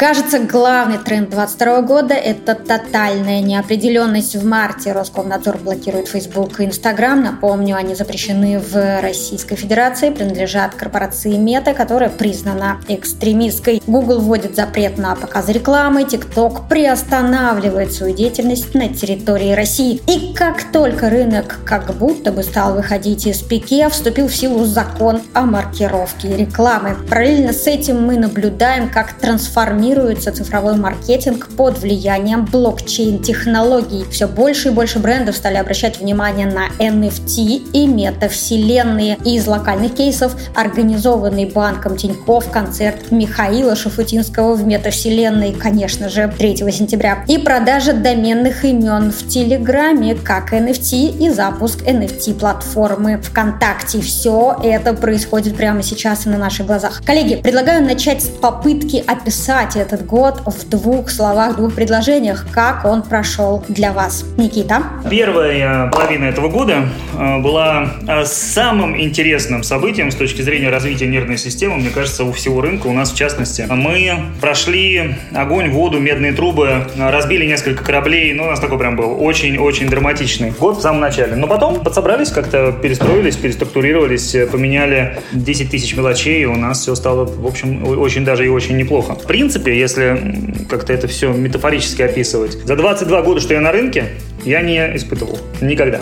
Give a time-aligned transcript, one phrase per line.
[0.00, 4.34] Кажется, главный тренд 2022 года– это тотальная неопределенность.
[4.34, 7.22] В марте Роскомнадзор блокирует Facebook и Instagram.
[7.22, 13.82] Напомню, они запрещены в Российской Федерации, принадлежат корпорации Мета, которая признана экстремистской.
[13.86, 20.00] Google вводит запрет на показ рекламы, TikTok приостанавливает свою деятельность на территории России.
[20.06, 25.20] И как только рынок как будто бы стал выходить из пике, вступил в силу закон
[25.34, 26.96] о маркировке рекламы.
[27.06, 34.04] Параллельно с этим мы наблюдаем, как трансформируется трансформируется цифровой маркетинг под влиянием блокчейн-технологий.
[34.10, 39.18] Все больше и больше брендов стали обращать внимание на NFT и метавселенные.
[39.24, 47.24] Из локальных кейсов организованный банком Тиньков концерт Михаила Шафутинского в метавселенной, конечно же, 3 сентября.
[47.26, 54.00] И продажа доменных имен в Телеграме, как NFT и запуск NFT-платформы ВКонтакте.
[54.00, 57.02] Все это происходит прямо сейчас и на наших глазах.
[57.04, 63.02] Коллеги, предлагаю начать с попытки описать этот год в двух словах, двух предложениях, как он
[63.02, 64.24] прошел для вас.
[64.36, 64.82] Никита?
[65.08, 71.38] Первая половина этого года э, была э, самым интересным событием с точки зрения развития нервной
[71.38, 73.66] системы, мне кажется, у всего рынка, у нас в частности.
[73.68, 79.22] Мы прошли огонь, воду, медные трубы, разбили несколько кораблей, ну, у нас такой прям был
[79.22, 81.36] очень-очень драматичный год в самом начале.
[81.36, 87.24] Но потом подсобрались, как-то перестроились, переструктурировались, поменяли 10 тысяч мелочей, и у нас все стало,
[87.24, 89.14] в общем, очень даже и очень неплохо.
[89.14, 93.72] В принципе, принципе, если как-то это все метафорически описывать, за 22 года, что я на
[93.72, 94.06] рынке,
[94.44, 95.38] я не испытывал.
[95.60, 96.00] Никогда.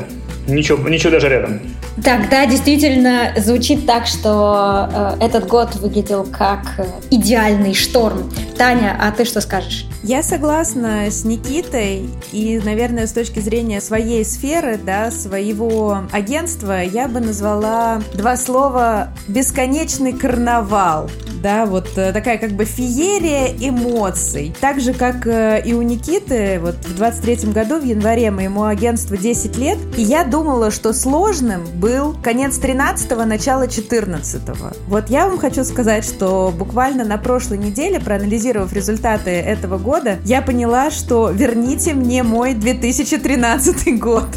[0.49, 1.61] Ничего, ничего даже рядом.
[2.03, 4.89] Тогда действительно звучит так, что
[5.21, 8.31] э, этот год выглядел как э, идеальный шторм.
[8.57, 9.85] Таня, а ты что скажешь?
[10.03, 17.09] Я согласна с Никитой, и, наверное, с точки зрения своей сферы, да, своего агентства, я
[17.09, 21.11] бы назвала два слова «бесконечный карнавал»
[21.43, 24.55] да, вот э, такая как бы феерия эмоций.
[24.61, 29.17] Так же, как э, и у Никиты, вот в 23 году, в январе, моему агентству
[29.17, 34.71] 10 лет, и я думала, что сложным был конец 13-го, начало 14-го.
[34.87, 40.41] Вот я вам хочу сказать, что буквально на прошлой неделе, проанализировав результаты этого года, я
[40.41, 44.29] поняла, что верните мне мой 2013 год.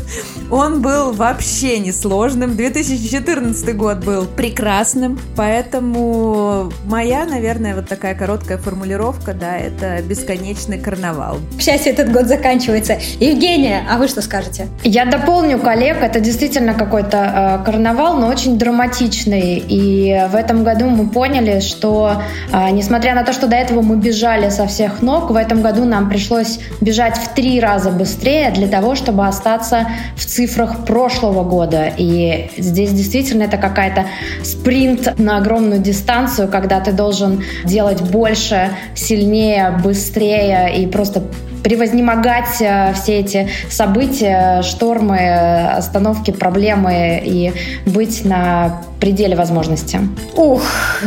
[0.49, 2.55] Он был вообще не сложным.
[2.55, 11.37] 2014 год был прекрасным, поэтому Моя, наверное, вот такая короткая формулировка, да, это бесконечный карнавал.
[11.57, 12.97] К счастью, этот год заканчивается.
[13.19, 14.67] Евгения, а вы что скажете?
[14.83, 19.63] Я дополню коллег, это действительно какой-то э, карнавал, но очень драматичный.
[19.67, 22.21] И в этом году мы поняли, что
[22.51, 25.85] э, несмотря на то, что до этого мы бежали со всех ног, в этом году
[25.85, 31.91] нам пришлось бежать в три раза быстрее для того, чтобы остаться в цифрах прошлого года.
[31.97, 34.05] И здесь действительно это какая-то
[34.43, 41.23] спринт на огромную дистанцию, когда ты должен делать больше, сильнее, быстрее и просто
[41.63, 47.53] превознемогать э, все эти события, штормы, остановки, проблемы и
[47.85, 49.99] быть на пределе возможностей.
[50.35, 50.61] Ух,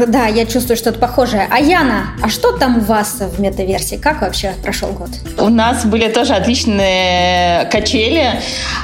[0.07, 1.47] да, я чувствую что-то похожее.
[1.51, 3.97] А Яна, а что там у вас в метаверсии?
[3.97, 5.11] Как вообще прошел год?
[5.39, 8.41] У нас были тоже отличные качели.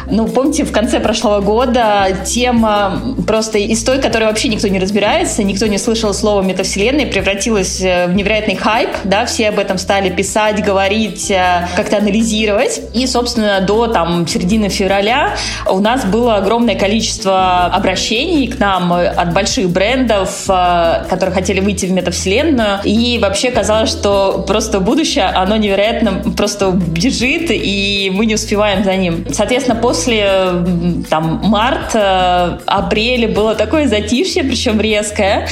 [0.07, 5.43] Ну, помните, в конце прошлого года тема просто из той, которой вообще никто не разбирается,
[5.43, 10.11] никто не слышал слова метавселенной, превратилась э, в невероятный хайп, да, все об этом стали
[10.11, 12.81] писать, говорить, э, как-то анализировать.
[12.95, 15.35] И, собственно, до там середины февраля
[15.69, 21.87] у нас было огромное количество обращений к нам от больших брендов, э, которые хотели выйти
[21.87, 22.81] в метавселенную.
[22.85, 28.97] И вообще казалось, что просто будущее, оно невероятно просто бежит, и мы не успеваем за
[28.97, 29.27] ним.
[29.33, 30.29] Соответственно, после
[31.09, 35.47] там марта, апреля было такое затишье, причем резкое.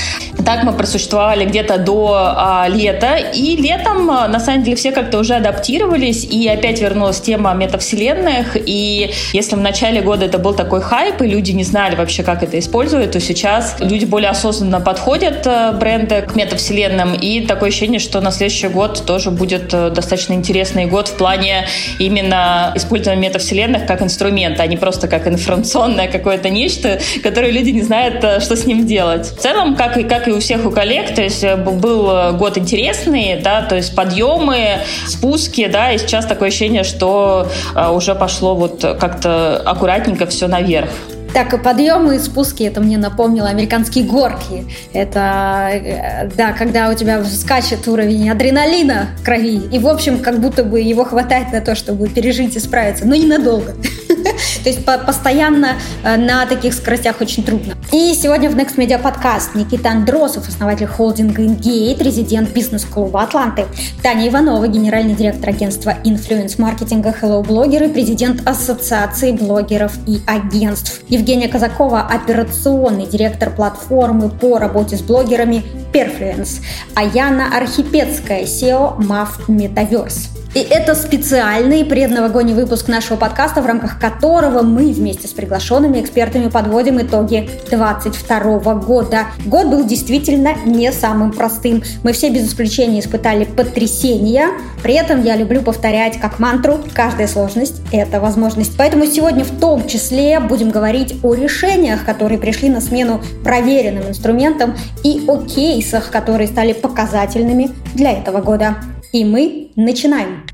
[0.44, 3.16] Так мы просуществовали где-то до а, лета.
[3.34, 8.56] И летом, а, на самом деле, все как-то уже адаптировались, и опять вернулась тема метавселенных.
[8.56, 12.42] И если в начале года это был такой хайп, и люди не знали вообще, как
[12.42, 13.37] это использовать, то сейчас
[13.80, 19.04] люди более осознанно подходят, э, бренды, к метавселенным, и такое ощущение, что на следующий год
[19.06, 21.66] тоже будет э, достаточно интересный год в плане
[21.98, 27.82] именно использования метавселенных как инструмента, а не просто как информационное какое-то нечто, которое люди не
[27.82, 29.26] знают, э, что с ним делать.
[29.26, 33.40] В целом, как и, как и у всех у коллег, то есть был год интересный,
[33.42, 37.48] да, то есть подъемы, спуски, да, и сейчас такое ощущение, что
[37.92, 40.90] уже пошло вот как-то аккуратненько все наверх.
[41.34, 44.66] Так, и подъемы и спуски, это мне напомнило американские горки.
[44.92, 50.40] Это, э, да, когда у тебя скачет уровень адреналина в крови, и, в общем, как
[50.40, 53.74] будто бы его хватает на то, чтобы пережить и справиться, но ненадолго.
[54.62, 57.74] То есть постоянно э, на таких скоростях очень трудно.
[57.92, 63.66] И сегодня в Next Media Podcast Никита Андросов, основатель холдинга Ingate, резидент бизнес-клуба Атланты,
[64.02, 71.48] Таня Иванова, генеральный директор агентства инфлюенс-маркетинга Hello Blogger и президент Ассоциации блогеров и агентств, Евгения
[71.48, 76.60] Казакова, операционный директор платформы по работе с блогерами Perfluence,
[76.94, 80.37] а Яна Архипецкая, SEO MAF Metaverse.
[80.54, 86.48] И это специальный предновогодний выпуск нашего подкаста, в рамках которого мы вместе с приглашенными экспертами
[86.48, 89.26] подводим итоги 2022 года.
[89.44, 91.82] Год был действительно не самым простым.
[92.02, 94.48] Мы все без исключения испытали потрясения.
[94.82, 98.72] При этом я люблю повторять как мантру «каждая сложность– это возможность».
[98.78, 104.74] Поэтому сегодня в том числе будем говорить о решениях, которые пришли на смену проверенным инструментам
[105.04, 108.76] и о кейсах, которые стали показательными для этого года.
[109.12, 110.44] И мы начинаем.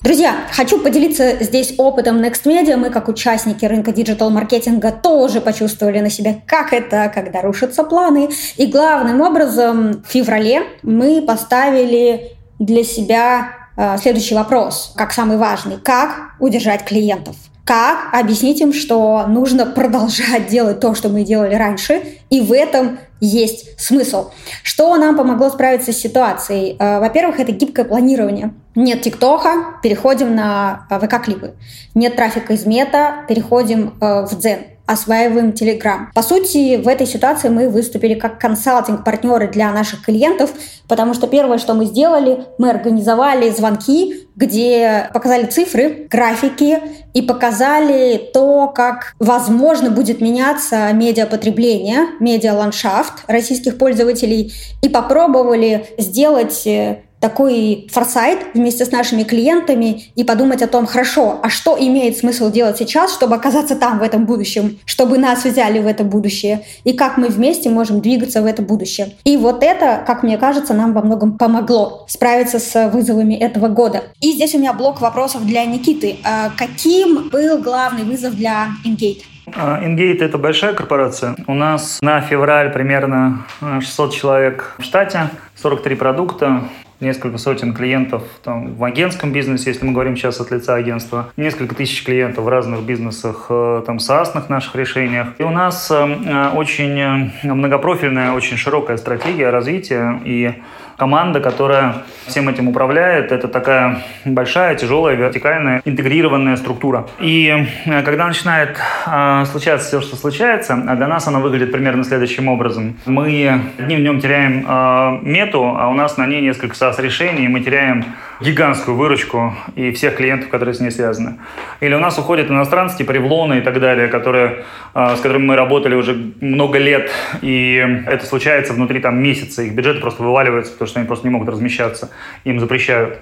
[0.00, 2.76] Друзья, хочу поделиться здесь опытом Next Media.
[2.76, 8.28] Мы, как участники рынка диджитал-маркетинга, тоже почувствовали на себе, как это, когда рушатся планы.
[8.56, 15.78] И главным образом в феврале мы поставили для себя э, следующий вопрос, как самый важный.
[15.78, 17.36] Как удержать клиентов?
[17.64, 22.98] Как объяснить им, что нужно продолжать делать то, что мы делали раньше, и в этом
[23.20, 24.30] есть смысл.
[24.64, 26.76] Что нам помогло справиться с ситуацией?
[26.78, 28.52] Э, во-первых, это гибкое планирование.
[28.74, 31.54] Нет ТикТока, переходим на э, ВК-клипы.
[31.94, 36.06] Нет трафика из мета, переходим э, в Дзен осваиваем Telegram.
[36.14, 40.52] По сути, в этой ситуации мы выступили как консалтинг-партнеры для наших клиентов,
[40.88, 46.80] потому что первое, что мы сделали, мы организовали звонки, где показали цифры, графики
[47.14, 54.52] и показали то, как возможно будет меняться медиапотребление, медиаландшафт российских пользователей,
[54.82, 61.38] и попробовали сделать э, такой форсайт вместе с нашими клиентами и подумать о том, хорошо,
[61.42, 65.78] а что имеет смысл делать сейчас, чтобы оказаться там, в этом будущем, чтобы нас взяли
[65.78, 69.12] в это будущее, и как мы вместе можем двигаться в это будущее.
[69.22, 74.02] И вот это, как мне кажется, нам во многом помогло справиться с вызовами этого года.
[74.20, 76.16] И здесь у меня блок вопросов для Никиты.
[76.24, 79.22] А каким был главный вызов для Ingate?
[79.46, 81.36] Ingate– это большая корпорация.
[81.46, 85.30] У нас на февраль примерно 600 человек в штате,
[85.60, 86.64] 43 продукта,
[87.02, 91.74] несколько сотен клиентов там, в агентском бизнесе, если мы говорим сейчас от лица агентства, несколько
[91.74, 95.28] тысяч клиентов в разных бизнесах, э, там, SaaS наших решениях.
[95.38, 100.54] И у нас э, э, очень многопрофильная, очень широкая стратегия развития и
[101.02, 101.94] команда, которая
[102.28, 103.32] всем этим управляет.
[103.32, 107.08] Это такая большая, тяжелая, вертикальная, интегрированная структура.
[107.18, 112.04] И э, когда начинает э, случаться все, что случается, а для нас она выглядит примерно
[112.04, 112.96] следующим образом.
[113.06, 117.60] Мы одним днем теряем э, мету, а у нас на ней несколько SaaS-решений, и мы
[117.62, 118.04] теряем
[118.40, 121.34] гигантскую выручку и всех клиентов, которые с ней связаны.
[121.80, 124.64] Или у нас уходят иностранцы, типа Ревлоны и так далее, которые,
[124.94, 127.10] с которыми мы работали уже много лет,
[127.40, 131.32] и это случается внутри там месяца, их бюджеты просто вываливаются, потому что они просто не
[131.32, 132.10] могут размещаться,
[132.44, 133.18] им запрещают.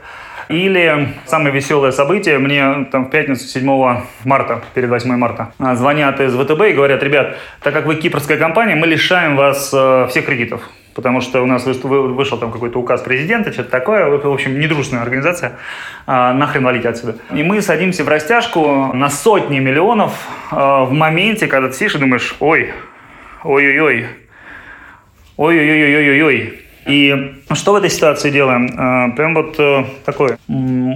[0.48, 6.20] Или самое веселое событие, мне там в пятницу 7 марта, перед 8 марта, а, звонят
[6.20, 10.26] из ВТБ и говорят, ребят, так как вы кипрская компания, мы лишаем вас э, всех
[10.26, 10.62] кредитов
[10.94, 15.52] потому что у нас вышел там какой-то указ президента, что-то такое, в общем, недружная организация,
[16.06, 17.16] а, нахрен валить отсюда.
[17.32, 20.12] И мы садимся в растяжку на сотни миллионов
[20.50, 22.72] а, в моменте, когда ты сидишь и думаешь, ой,
[23.44, 24.08] ой-ой-ой,
[25.36, 28.66] ой-ой-ой-ой-ой-ой, и что в этой ситуации делаем?
[28.66, 30.36] Э, прям вот э, такой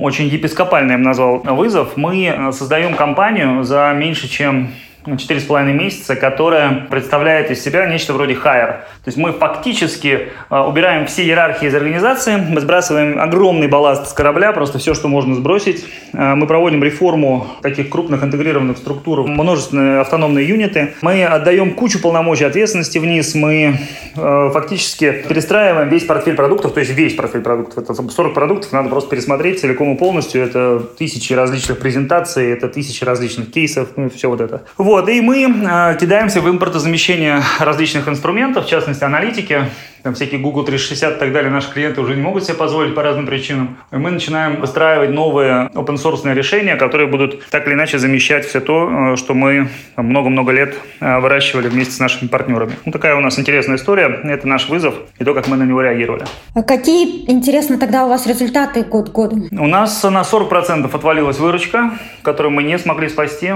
[0.00, 1.96] очень епископальный, я бы назвал, вызов.
[1.96, 4.70] Мы э, создаем компанию за меньше, чем
[5.18, 8.80] четыре с половиной месяца, которая представляет из себя нечто вроде hire.
[9.04, 14.12] То есть мы фактически э, убираем все иерархии из организации, мы сбрасываем огромный балласт с
[14.12, 15.84] корабля, просто все, что можно сбросить.
[16.14, 20.94] Э, мы проводим реформу таких крупных интегрированных структур, множественные автономные юниты.
[21.02, 23.78] Мы отдаем кучу полномочий ответственности вниз, мы
[24.16, 27.84] э, фактически перестраиваем весь портфель продуктов, то есть весь портфель продуктов.
[27.84, 30.42] Это 40 продуктов, надо просто пересмотреть целиком и полностью.
[30.42, 34.62] Это тысячи различных презентаций, это тысячи различных кейсов, ну, все вот это.
[34.78, 34.93] Вот.
[34.94, 39.62] Вот, и мы э, кидаемся в импортозамещение различных инструментов, в частности аналитики,
[40.04, 43.02] там всякие Google 360 и так далее, наши клиенты уже не могут себе позволить по
[43.02, 43.76] разным причинам.
[43.90, 48.60] И мы начинаем выстраивать новые open source решения, которые будут так или иначе замещать все
[48.60, 52.74] то, э, что мы много-много лет э, выращивали вместе с нашими партнерами.
[52.84, 54.20] Ну, такая у нас интересная история.
[54.22, 56.22] Это наш вызов и то, как мы на него реагировали.
[56.54, 59.48] А какие, интересно, тогда у вас результаты год к году?
[59.50, 63.54] У нас на 40% отвалилась выручка, которую мы не смогли спасти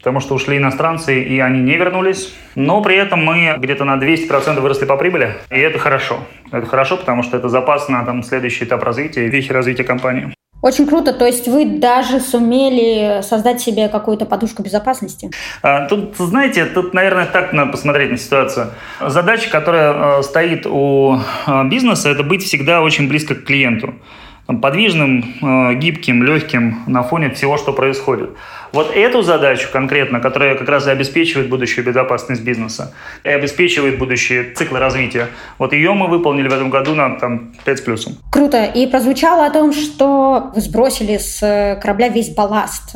[0.00, 2.34] потому что ушли иностранцы, и они не вернулись.
[2.54, 6.20] Но при этом мы где-то на 200% выросли по прибыли, и это хорошо.
[6.50, 10.34] Это хорошо, потому что это запас на там, следующий этап развития вехи развития компании.
[10.62, 11.14] Очень круто.
[11.14, 15.30] То есть вы даже сумели создать себе какую-то подушку безопасности?
[15.62, 18.68] А, тут, знаете, тут, наверное, так надо посмотреть на ситуацию.
[19.00, 23.94] Задача, которая э, стоит у э, бизнеса, это быть всегда очень близко к клиенту
[24.58, 28.30] подвижным, э, гибким, легким на фоне всего, что происходит.
[28.72, 34.52] Вот эту задачу конкретно, которая как раз и обеспечивает будущую безопасность бизнеса, и обеспечивает будущие
[34.54, 35.28] циклы развития,
[35.58, 38.14] вот ее мы выполнили в этом году на там, 5 с плюсом.
[38.30, 38.64] Круто.
[38.64, 42.94] И прозвучало о том, что сбросили с корабля весь балласт.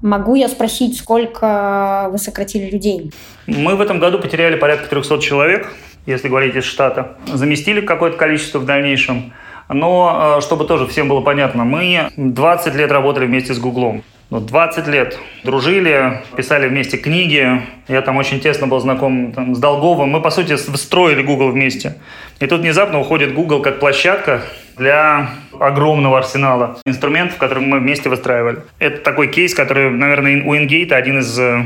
[0.00, 3.12] Могу я спросить, сколько вы сократили людей?
[3.46, 5.72] Мы в этом году потеряли порядка 300 человек,
[6.06, 7.16] если говорить из штата.
[7.26, 9.32] Заместили какое-то количество в дальнейшем.
[9.68, 14.02] Но, э, чтобы тоже всем было понятно, мы 20 лет работали вместе с Гуглом.
[14.30, 17.62] 20 лет дружили, писали вместе книги.
[17.86, 20.10] Я там очень тесно был знаком там, с Долговым.
[20.10, 21.94] Мы, по сути, строили Google вместе.
[22.40, 24.42] И тут внезапно уходит Google как площадка
[24.76, 28.58] для огромного арсенала инструментов, которые мы вместе выстраивали.
[28.80, 31.64] Это такой кейс, который, наверное, у Ingate один из э,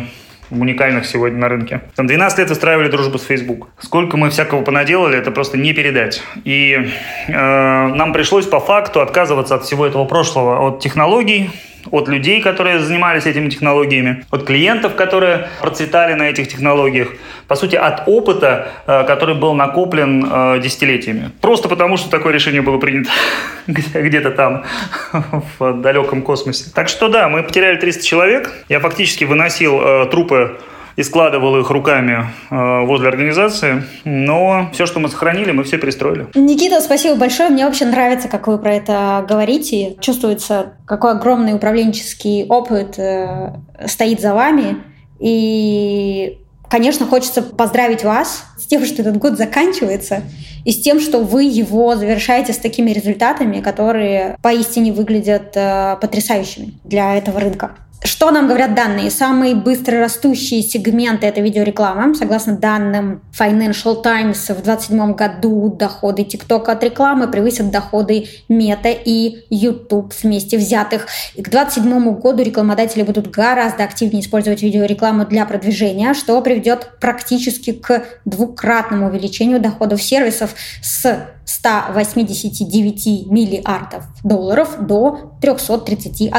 [0.50, 1.80] уникальных сегодня на рынке.
[1.94, 3.68] Там 12 лет устраивали дружбу с Facebook.
[3.78, 6.22] Сколько мы всякого понаделали, это просто не передать.
[6.44, 6.88] И
[7.28, 11.50] э, нам пришлось по факту отказываться от всего этого прошлого, от технологий,
[11.90, 17.08] от людей, которые занимались этими технологиями, от клиентов, которые процветали на этих технологиях,
[17.48, 21.30] по сути, от опыта, э, который был накоплен э, десятилетиями.
[21.40, 23.10] Просто потому, что такое решение было принято
[23.66, 24.64] где-то там,
[25.58, 26.70] в далеком космосе.
[26.74, 28.52] Так что да, мы потеряли 300 человек.
[28.68, 30.58] Я фактически выносил э, трупы
[30.96, 33.84] и складывал их руками э, возле организации.
[34.04, 36.26] Но все, что мы сохранили, мы все перестроили.
[36.34, 37.50] Никита, спасибо большое.
[37.50, 39.96] Мне вообще нравится, как вы про это говорите.
[40.00, 43.54] Чувствуется, какой огромный управленческий опыт э,
[43.86, 44.76] стоит за вами.
[45.18, 50.22] И, конечно, хочется поздравить вас с тем, что этот год заканчивается,
[50.64, 56.74] и с тем, что вы его завершаете с такими результатами, которые поистине выглядят э, потрясающими
[56.84, 57.76] для этого рынка.
[58.02, 59.10] Что нам говорят данные?
[59.10, 62.14] Самые быстро растущие сегменты– это видеореклама.
[62.14, 69.44] Согласно данным Financial Times, в 2027 году доходы TikTok от рекламы превысят доходы Мета и
[69.50, 71.08] YouTube вместе взятых.
[71.34, 77.72] И к 2027 году рекламодатели будут гораздо активнее использовать видеорекламу для продвижения, что приведет практически
[77.72, 86.30] к двукратному увеличению доходов сервисов с 189 миллиардов долларов до 331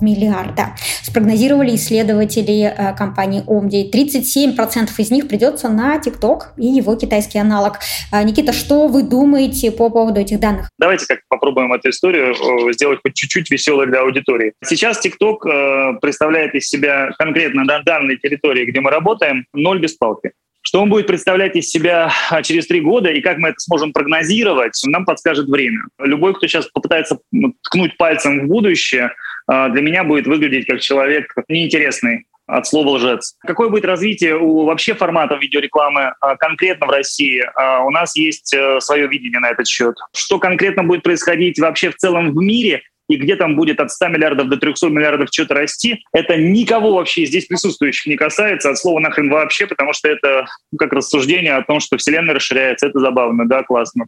[0.00, 0.76] миллиарда.
[1.02, 3.90] Спрогнозировали исследователи э, компании Omdi.
[3.90, 7.78] 37% из них придется на TikTok и его китайский аналог.
[8.12, 10.70] Э, Никита, что вы думаете по поводу этих данных?
[10.78, 14.52] Давайте как попробуем эту историю э, сделать хоть чуть-чуть веселой для аудитории.
[14.64, 20.32] Сейчас TikTok представляет из себя конкретно на данной территории, где мы работаем, ноль без палки.
[20.66, 23.92] Что он будет представлять из себя а, через три года и как мы это сможем
[23.92, 25.78] прогнозировать, нам подскажет время.
[26.00, 27.20] Любой, кто сейчас попытается
[27.62, 29.12] ткнуть пальцем в будущее,
[29.46, 33.36] а, для меня будет выглядеть как человек неинтересный от слова лжец.
[33.46, 37.44] Какое будет развитие у вообще форматов видеорекламы а, конкретно в России?
[37.84, 39.94] У нас есть э, свое видение на этот счет.
[40.16, 44.08] Что конкретно будет происходить вообще в целом в мире, и где там будет от 100
[44.08, 49.00] миллиардов до 300 миллиардов что-то расти, это никого вообще здесь присутствующих не касается, от слова
[49.00, 53.46] нахрен вообще, потому что это ну, как рассуждение о том, что Вселенная расширяется, это забавно,
[53.46, 54.06] да, классно,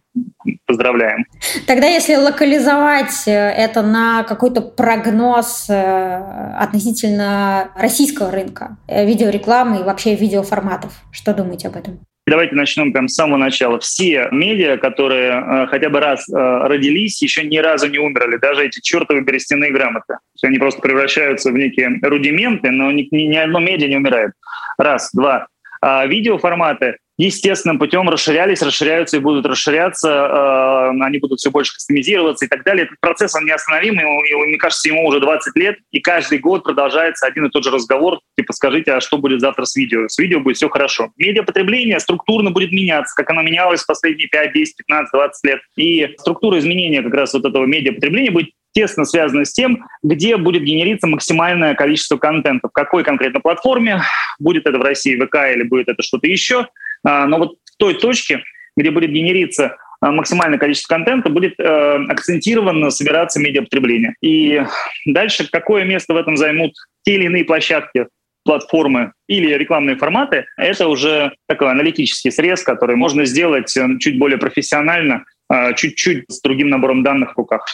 [0.67, 1.25] поздравляем.
[1.67, 9.83] Тогда если локализовать э, это на какой-то прогноз э, относительно российского рынка, э, видеорекламы и
[9.83, 12.01] вообще видеоформатов, что думаете об этом?
[12.29, 13.79] Давайте начнем прямо с самого начала.
[13.79, 18.37] Все медиа, которые э, хотя бы раз э, родились, еще ни разу не умерли.
[18.37, 20.19] Даже эти чертовы берестяные грамоты.
[20.43, 24.33] Они просто превращаются в некие рудименты, но ни, ни одно медиа не умирает.
[24.77, 25.47] Раз, два.
[25.81, 32.45] А видеоформаты естественным путем расширялись, расширяются и будут расширяться, э, они будут все больше кастомизироваться
[32.45, 32.87] и так далее.
[32.87, 37.27] Этот процесс, он неостановимый, и, мне кажется, ему уже 20 лет, и каждый год продолжается
[37.27, 40.07] один и тот же разговор, типа, скажите, а что будет завтра с видео?
[40.09, 41.11] С видео будет все хорошо.
[41.17, 45.61] Медиапотребление структурно будет меняться, как оно менялось в последние 5, 10, 15, 20 лет.
[45.77, 50.63] И структура изменения как раз вот этого медиапотребления будет тесно связано с тем, где будет
[50.63, 54.03] генериться максимальное количество контента, в какой конкретно платформе,
[54.39, 56.69] будет это в России ВК или будет это что-то еще–
[57.05, 58.43] но вот в той точке,
[58.77, 61.65] где будет генериться а, максимальное количество контента, будет э,
[62.09, 64.15] акцентированно собираться медиапотребление.
[64.23, 64.63] И
[65.07, 68.07] дальше какое место в этом займут те или иные площадки,
[68.45, 74.39] платформы или рекламные форматы, это уже такой аналитический срез, который можно сделать э, чуть более
[74.39, 77.67] профессионально, э, чуть-чуть с другим набором данных в руках.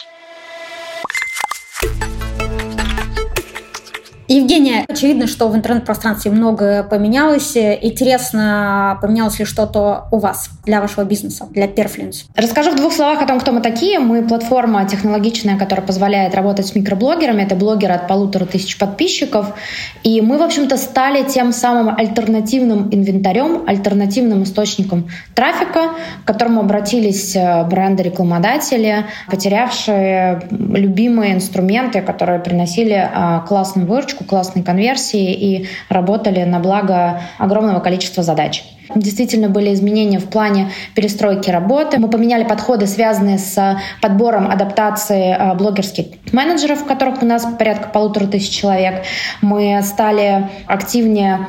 [4.27, 7.55] Евгения, очевидно, что в интернет-пространстве многое поменялось.
[7.55, 12.25] Интересно, поменялось ли что-то у вас для вашего бизнеса, для Perfluence?
[12.35, 13.99] Расскажу в двух словах о том, кто мы такие.
[13.99, 17.43] Мы платформа технологичная, которая позволяет работать с микроблогерами.
[17.43, 19.53] Это блогеры от полутора тысяч подписчиков.
[20.03, 25.91] И мы, в общем-то, стали тем самым альтернативным инвентарем, альтернативным источником трафика,
[26.23, 34.63] к которому обратились э, бренды-рекламодатели, потерявшие любимые инструменты, которые приносили э, классную выручку выручку, классные
[34.63, 38.63] конверсии и работали на благо огромного количества задач.
[38.93, 41.97] Действительно были изменения в плане перестройки работы.
[41.99, 48.27] Мы поменяли подходы, связанные с подбором адаптации а, блогерских менеджеров, которых у нас порядка полутора
[48.27, 49.03] тысяч человек.
[49.41, 51.47] Мы стали активнее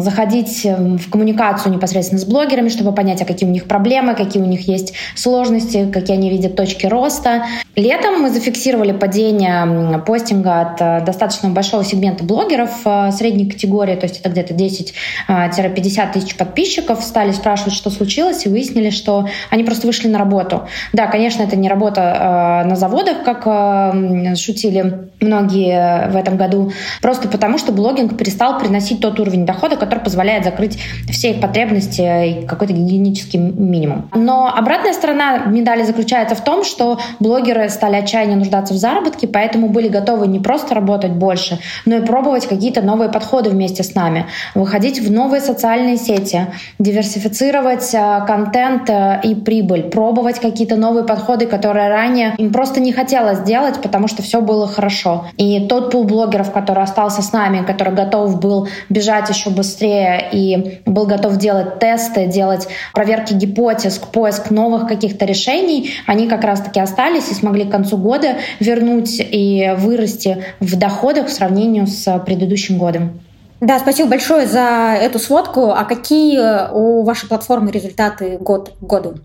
[0.00, 4.46] заходить в коммуникацию непосредственно с блогерами, чтобы понять, а какие у них проблемы, какие у
[4.46, 7.44] них есть сложности, какие они видят точки роста.
[7.76, 12.70] Летом мы зафиксировали падение постинга от достаточно большого сегмента блогеров
[13.12, 18.48] средней категории, то есть это где-то 10-50 тысяч подписчиков, подписчиков, стали спрашивать, что случилось, и
[18.48, 20.68] выяснили, что они просто вышли на работу.
[20.92, 26.72] Да, конечно, это не работа э, на заводах, как э, шутили многие в этом году,
[27.02, 30.78] просто потому что блогинг перестал приносить тот уровень дохода, который позволяет закрыть
[31.10, 32.02] все их потребности
[32.42, 34.08] и какой-то гигиенический минимум.
[34.14, 39.68] Но обратная сторона медали заключается в том, что блогеры стали отчаянно нуждаться в заработке, поэтому
[39.68, 44.26] были готовы не просто работать больше, но и пробовать какие-то новые подходы вместе с нами,
[44.54, 46.46] выходить в новые социальные сети,
[46.78, 52.92] диверсифицировать э, контент э, и прибыль, пробовать какие-то новые подходы, которые ранее им просто не
[52.92, 55.26] хотелось делать, потому что все было хорошо.
[55.36, 60.80] И тот пул блогеров, который остался с нами, который готов был бежать еще быстрее и
[60.86, 67.30] был готов делать тесты, делать проверки гипотез, поиск новых каких-то решений, они как раз-таки остались
[67.30, 73.20] и смогли к концу года вернуть и вырасти в доходах в сравнении с предыдущим годом.
[73.60, 75.70] Да, спасибо большое за эту сводку.
[75.70, 79.16] А какие у вашей платформы результаты год к году?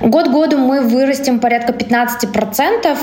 [0.00, 2.96] Год году мы вырастем порядка 15% э,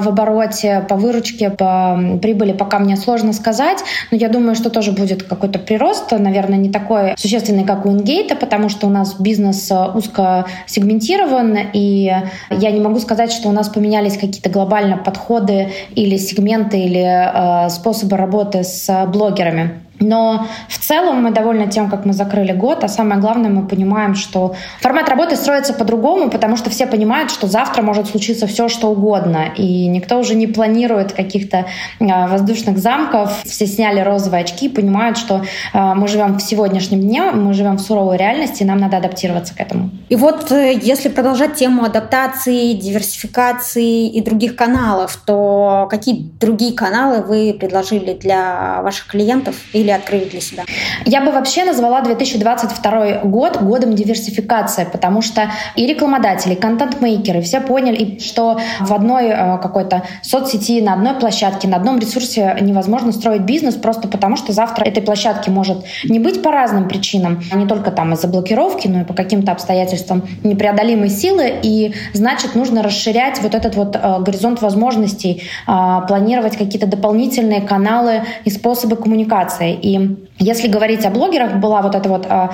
[0.00, 3.78] в обороте по выручке, по прибыли пока мне сложно сказать,
[4.10, 8.34] но я думаю, что тоже будет какой-то прирост, наверное, не такой существенный, как у Ингейта,
[8.34, 12.12] потому что у нас бизнес э, узко сегментирован, и
[12.50, 17.70] я не могу сказать, что у нас поменялись какие-то глобально подходы или сегменты, или э,
[17.70, 19.80] способы работы с блогерами.
[20.00, 24.14] Но в целом мы довольны тем, как мы закрыли год, а самое главное, мы понимаем,
[24.14, 28.88] что формат работы строится по-другому, потому что все понимают, что завтра может случиться все, что
[28.88, 31.66] угодно, и никто уже не планирует каких-то
[32.00, 37.22] а, воздушных замков, все сняли розовые очки, понимают, что а, мы живем в сегодняшнем дне,
[37.32, 39.90] мы живем в суровой реальности, и нам надо адаптироваться к этому.
[40.08, 47.22] И вот э, если продолжать тему адаптации, диверсификации и других каналов, то какие другие каналы
[47.22, 50.64] вы предложили для ваших клиентов или открыли для себя?
[51.04, 57.60] Я бы вообще назвала 2022 год годом диверсификации, потому что и рекламодатели, и контент-мейкеры все
[57.60, 63.42] поняли, что в одной э, какой-то соцсети, на одной площадке, на одном ресурсе невозможно строить
[63.42, 67.66] бизнес просто потому, что завтра этой площадки может не быть по разным причинам, а не
[67.66, 73.40] только там из-за блокировки, но и по каким-то обстоятельствам непреодолимой силы, и значит нужно расширять
[73.42, 79.73] вот этот вот э, горизонт возможностей, э, планировать какие-то дополнительные каналы и способы коммуникации.
[79.74, 82.48] И если говорить о блогерах, была вот это вот э,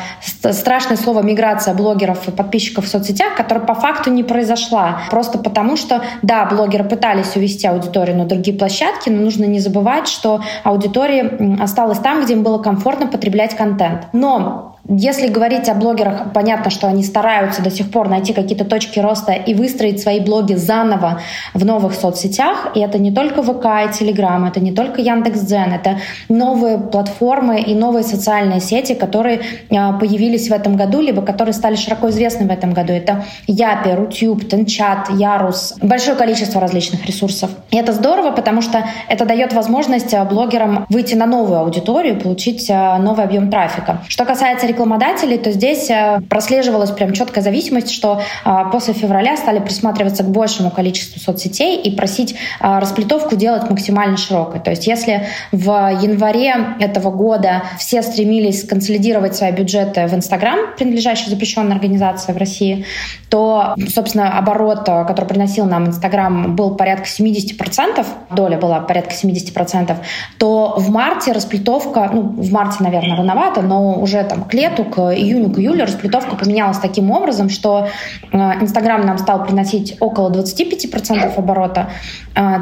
[0.52, 5.02] страшное слово миграция блогеров и подписчиков в соцсетях, которая по факту не произошла.
[5.10, 10.08] Просто потому что, да, блогеры пытались увести аудиторию на другие площадки, но нужно не забывать,
[10.08, 14.08] что аудитория осталась там, где им было комфортно потреблять контент.
[14.12, 18.98] Но если говорить о блогерах, понятно, что они стараются до сих пор найти какие-то точки
[18.98, 21.20] роста и выстроить свои блоги заново
[21.54, 22.68] в новых соцсетях.
[22.74, 27.74] И это не только ВК и Телеграм, это не только Яндекс.Дзен, это новые платформы и
[27.74, 32.50] новые социальные сети, которые а, появились в этом году, либо которые стали широко известны в
[32.50, 32.92] этом году.
[32.92, 37.50] Это Япи, Рутюб, Тенчат, Ярус, большое количество различных ресурсов.
[37.70, 42.70] И это здорово, потому что это дает возможность а, блогерам выйти на новую аудиторию, получить
[42.70, 44.02] а, новый объем трафика.
[44.08, 49.58] Что касается рекламодателей, то здесь э, прослеживалась прям четкая зависимость, что э, после февраля стали
[49.58, 54.60] присматриваться к большему количеству соцсетей и просить э, расплетовку делать максимально широкой.
[54.60, 55.66] То есть если в
[56.02, 62.84] январе этого года все стремились консолидировать свои бюджеты в Инстаграм, принадлежащей запрещенной организации в России,
[63.28, 69.96] то, собственно, оборот, который приносил нам Инстаграм, был порядка 70%, доля была порядка 70%,
[70.38, 74.98] то в марте расплетовка, ну, в марте, наверное, рановато, но уже там к лету, к
[74.98, 77.88] июню, к июлю расплитовка поменялась таким образом, что
[78.32, 81.90] э, Инстаграм нам стал приносить около 25% оборота,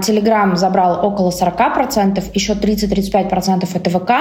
[0.03, 4.13] Телеграм забрал около 40%, еще 30-35% это ВК,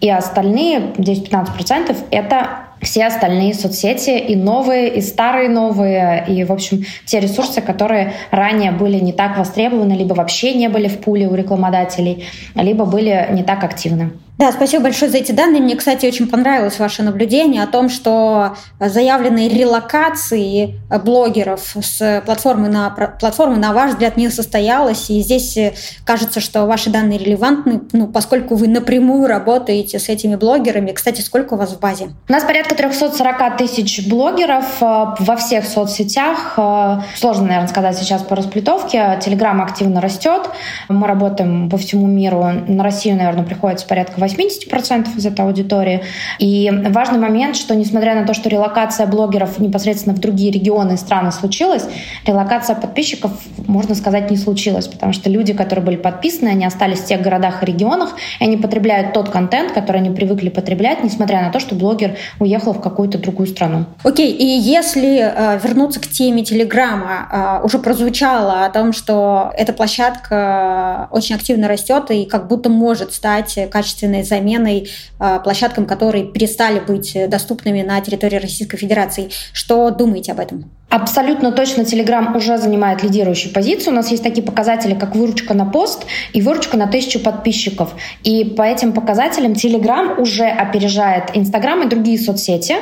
[0.00, 6.84] и остальные 10-15% это все остальные соцсети, и новые, и старые новые, и, в общем,
[7.06, 11.34] те ресурсы, которые ранее были не так востребованы, либо вообще не были в пуле у
[11.34, 14.10] рекламодателей, либо были не так активны.
[14.42, 15.62] Да, спасибо большое за эти данные.
[15.62, 22.90] Мне, кстати, очень понравилось ваше наблюдение о том, что заявленные релокации блогеров с платформы на
[22.90, 25.10] платформу, на ваш взгляд, не состоялось.
[25.10, 30.34] И здесь э, кажется, что ваши данные релевантны, ну, поскольку вы напрямую работаете с этими
[30.34, 30.90] блогерами.
[30.90, 32.08] Кстати, сколько у вас в базе?
[32.28, 36.54] У нас порядка 340 тысяч блогеров э, во всех соцсетях.
[36.56, 39.18] Э, сложно, наверное, сказать сейчас по расплитовке.
[39.20, 40.48] Телеграм активно растет.
[40.88, 42.44] Мы работаем по всему миру.
[42.66, 46.02] На Россию, наверное, приходится порядка 80% из этой аудитории.
[46.38, 50.96] И важный момент, что несмотря на то, что релокация блогеров непосредственно в другие регионы и
[50.96, 51.84] страны случилась,
[52.26, 53.32] релокация подписчиков,
[53.66, 57.62] можно сказать, не случилась, потому что люди, которые были подписаны, они остались в тех городах
[57.62, 61.74] и регионах, и они потребляют тот контент, который они привыкли потреблять, несмотря на то, что
[61.74, 63.86] блогер уехал в какую-то другую страну.
[64.04, 69.72] Окей, и если э, вернуться к теме Телеграма, э, уже прозвучало о том, что эта
[69.72, 76.80] площадка очень активно растет и как будто может стать качественной заменой а, площадкам, которые перестали
[76.80, 79.30] быть доступными на территории Российской Федерации.
[79.52, 80.70] Что думаете об этом?
[80.92, 83.94] Абсолютно точно Telegram уже занимает лидирующую позицию.
[83.94, 87.94] У нас есть такие показатели, как выручка на пост и выручка на тысячу подписчиков.
[88.24, 92.74] И по этим показателям Telegram уже опережает Instagram и другие соцсети,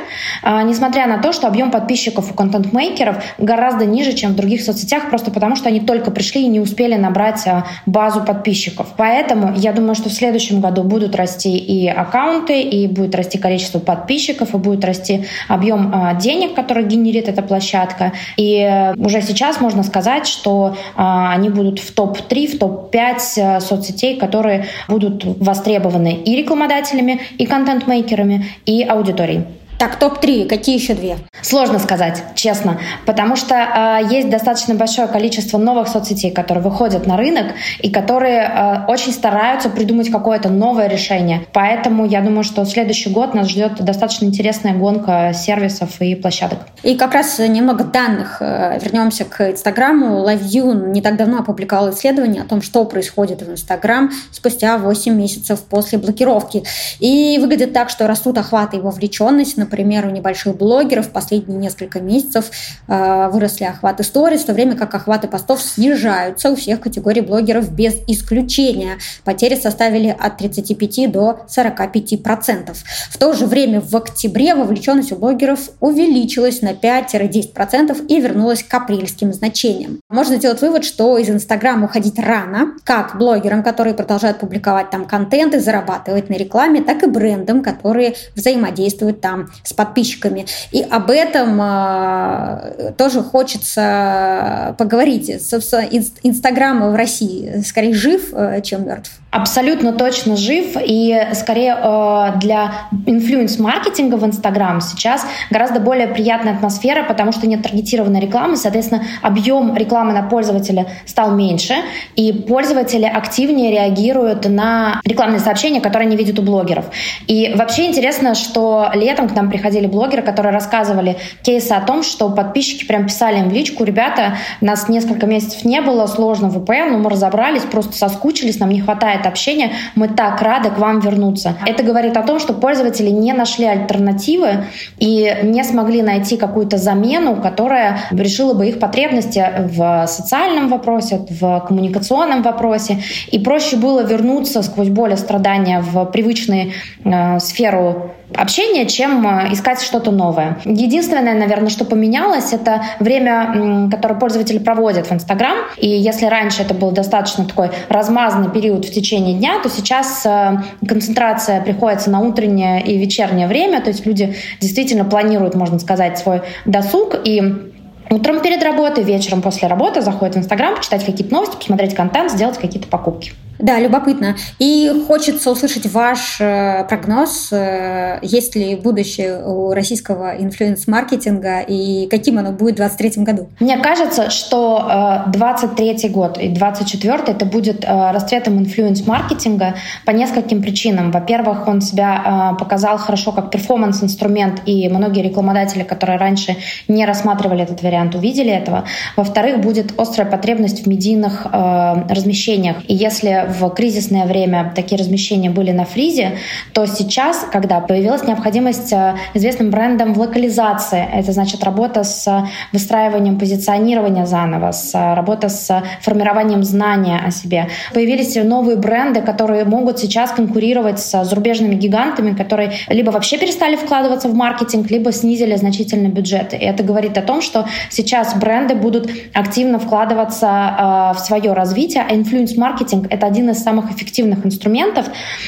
[0.43, 5.09] а, несмотря на то, что объем подписчиков у контент-мейкеров гораздо ниже, чем в других соцсетях,
[5.09, 8.89] просто потому что они только пришли и не успели набрать а, базу подписчиков.
[8.97, 13.79] Поэтому я думаю, что в следующем году будут расти и аккаунты, и будет расти количество
[13.79, 18.19] подписчиков, и будет расти объем а, денег, который генерит эта площадка порядка.
[18.37, 23.61] И э, уже сейчас можно сказать, что а, они будут в топ-3, в топ-5 э,
[23.61, 29.45] соцсетей, которые будут востребованы и рекламодателями, и контент-мейкерами, и аудиторией.
[29.81, 31.17] Так, топ-3, какие еще две?
[31.41, 37.17] Сложно сказать, честно, потому что э, есть достаточно большое количество новых соцсетей, которые выходят на
[37.17, 37.47] рынок
[37.81, 41.47] и которые э, очень стараются придумать какое-то новое решение.
[41.55, 46.59] Поэтому я думаю, что следующий год нас ждет достаточно интересная гонка сервисов и площадок.
[46.83, 48.43] И как раз немного данных.
[48.43, 50.29] Э, вернемся к Инстаграму.
[50.29, 55.61] LiveView не так давно опубликовал исследование о том, что происходит в Инстаграм спустя 8 месяцев
[55.61, 56.65] после блокировки.
[56.99, 62.51] И выглядит так, что растут охваты и вовлеченность, например, у небольших блогеров последние несколько месяцев
[62.89, 67.73] э, выросли охваты сторис, в то время как охваты постов снижаются у всех категорий блогеров
[67.73, 68.99] без исключения.
[69.25, 72.79] Потери составили от 35 до 45 процентов.
[73.11, 78.65] В то же время в октябре вовлеченность у блогеров увеличилась на 5-10 процентов и вернулась
[78.65, 80.01] к апрельским значениям.
[80.09, 85.55] Можно сделать вывод, что из Инстаграма уходить рано, как блогерам, которые продолжают публиковать там контент
[85.55, 90.47] и зарабатывать на рекламе, так и брендам, которые взаимодействуют там с подписчиками.
[90.73, 95.43] И об этом э, тоже хочется поговорить.
[95.45, 95.87] Собственно,
[96.23, 99.13] Инстаграм в России скорее жив, э, чем мертв.
[99.31, 100.77] Абсолютно точно жив.
[100.83, 102.73] И скорее э, для
[103.07, 108.57] инфлюенс-маркетинга в Инстаграм сейчас гораздо более приятная атмосфера, потому что нет таргетированной рекламы.
[108.57, 111.75] Соответственно, объем рекламы на пользователя стал меньше.
[112.17, 116.87] И пользователи активнее реагируют на рекламные сообщения, которые они видят у блогеров.
[117.27, 122.29] И вообще интересно, что летом к нам приходили блогеры, которые рассказывали кейсы о том, что
[122.29, 126.99] подписчики прям писали им в личку, ребята, нас несколько месяцев не было, сложно VPN, но
[126.99, 131.57] мы разобрались, просто соскучились, нам не хватает общения, мы так рады к вам вернуться.
[131.67, 134.65] Это говорит о том, что пользователи не нашли альтернативы
[134.99, 141.61] и не смогли найти какую-то замену, которая решила бы их потребности в социальном вопросе, в
[141.67, 146.73] коммуникационном вопросе, и проще было вернуться сквозь боль и страдания в привычную
[147.05, 150.59] э, сферу общения, чем э, искать что-то новое.
[150.65, 155.57] Единственное, наверное, что поменялось, это время, которое пользователи проводят в Инстаграм.
[155.77, 160.59] И если раньше это был достаточно такой размазанный период в течение дня, то сейчас э,
[160.87, 166.43] концентрация приходится на утреннее и вечернее время, то есть люди действительно планируют, можно сказать, свой
[166.65, 167.71] досуг и
[168.13, 172.59] Утром перед работой, вечером после работы заходят в Инстаграм, почитать какие-то новости, посмотреть контент, сделать
[172.59, 173.31] какие-то покупки.
[173.63, 174.37] Да, любопытно.
[174.59, 182.39] И хочется услышать ваш э, прогноз, э, есть ли будущее у российского influence-маркетинга и каким
[182.39, 183.49] оно будет в 2023 году?
[183.61, 189.75] Мне кажется, что 23 э, год и 24 это будет расцветом influence-маркетинга
[190.07, 191.11] по нескольким причинам.
[191.11, 196.57] Во-первых, он себя показал хорошо как performance-инструмент, и многие рекламодатели, которые раньше
[196.89, 198.85] не рассматривали этот вариант, увидели этого.
[199.17, 202.77] Во-вторых, будет острая потребность в медийных размещениях.
[202.89, 206.39] И если в кризисное время такие размещения были на фризе,
[206.73, 213.39] то сейчас, когда появилась необходимость э, известным брендом в локализации, это значит работа с выстраиванием
[213.39, 217.69] позиционирования заново, с э, работа с формированием знания о себе.
[217.93, 224.29] Появились новые бренды, которые могут сейчас конкурировать с зарубежными гигантами, которые либо вообще перестали вкладываться
[224.29, 226.57] в маркетинг, либо снизили значительно бюджеты.
[226.57, 232.05] И это говорит о том, что сейчас бренды будут активно вкладываться э, в свое развитие,
[232.09, 235.07] а инфлюенс-маркетинг— это один один из самых эффективных инструментов,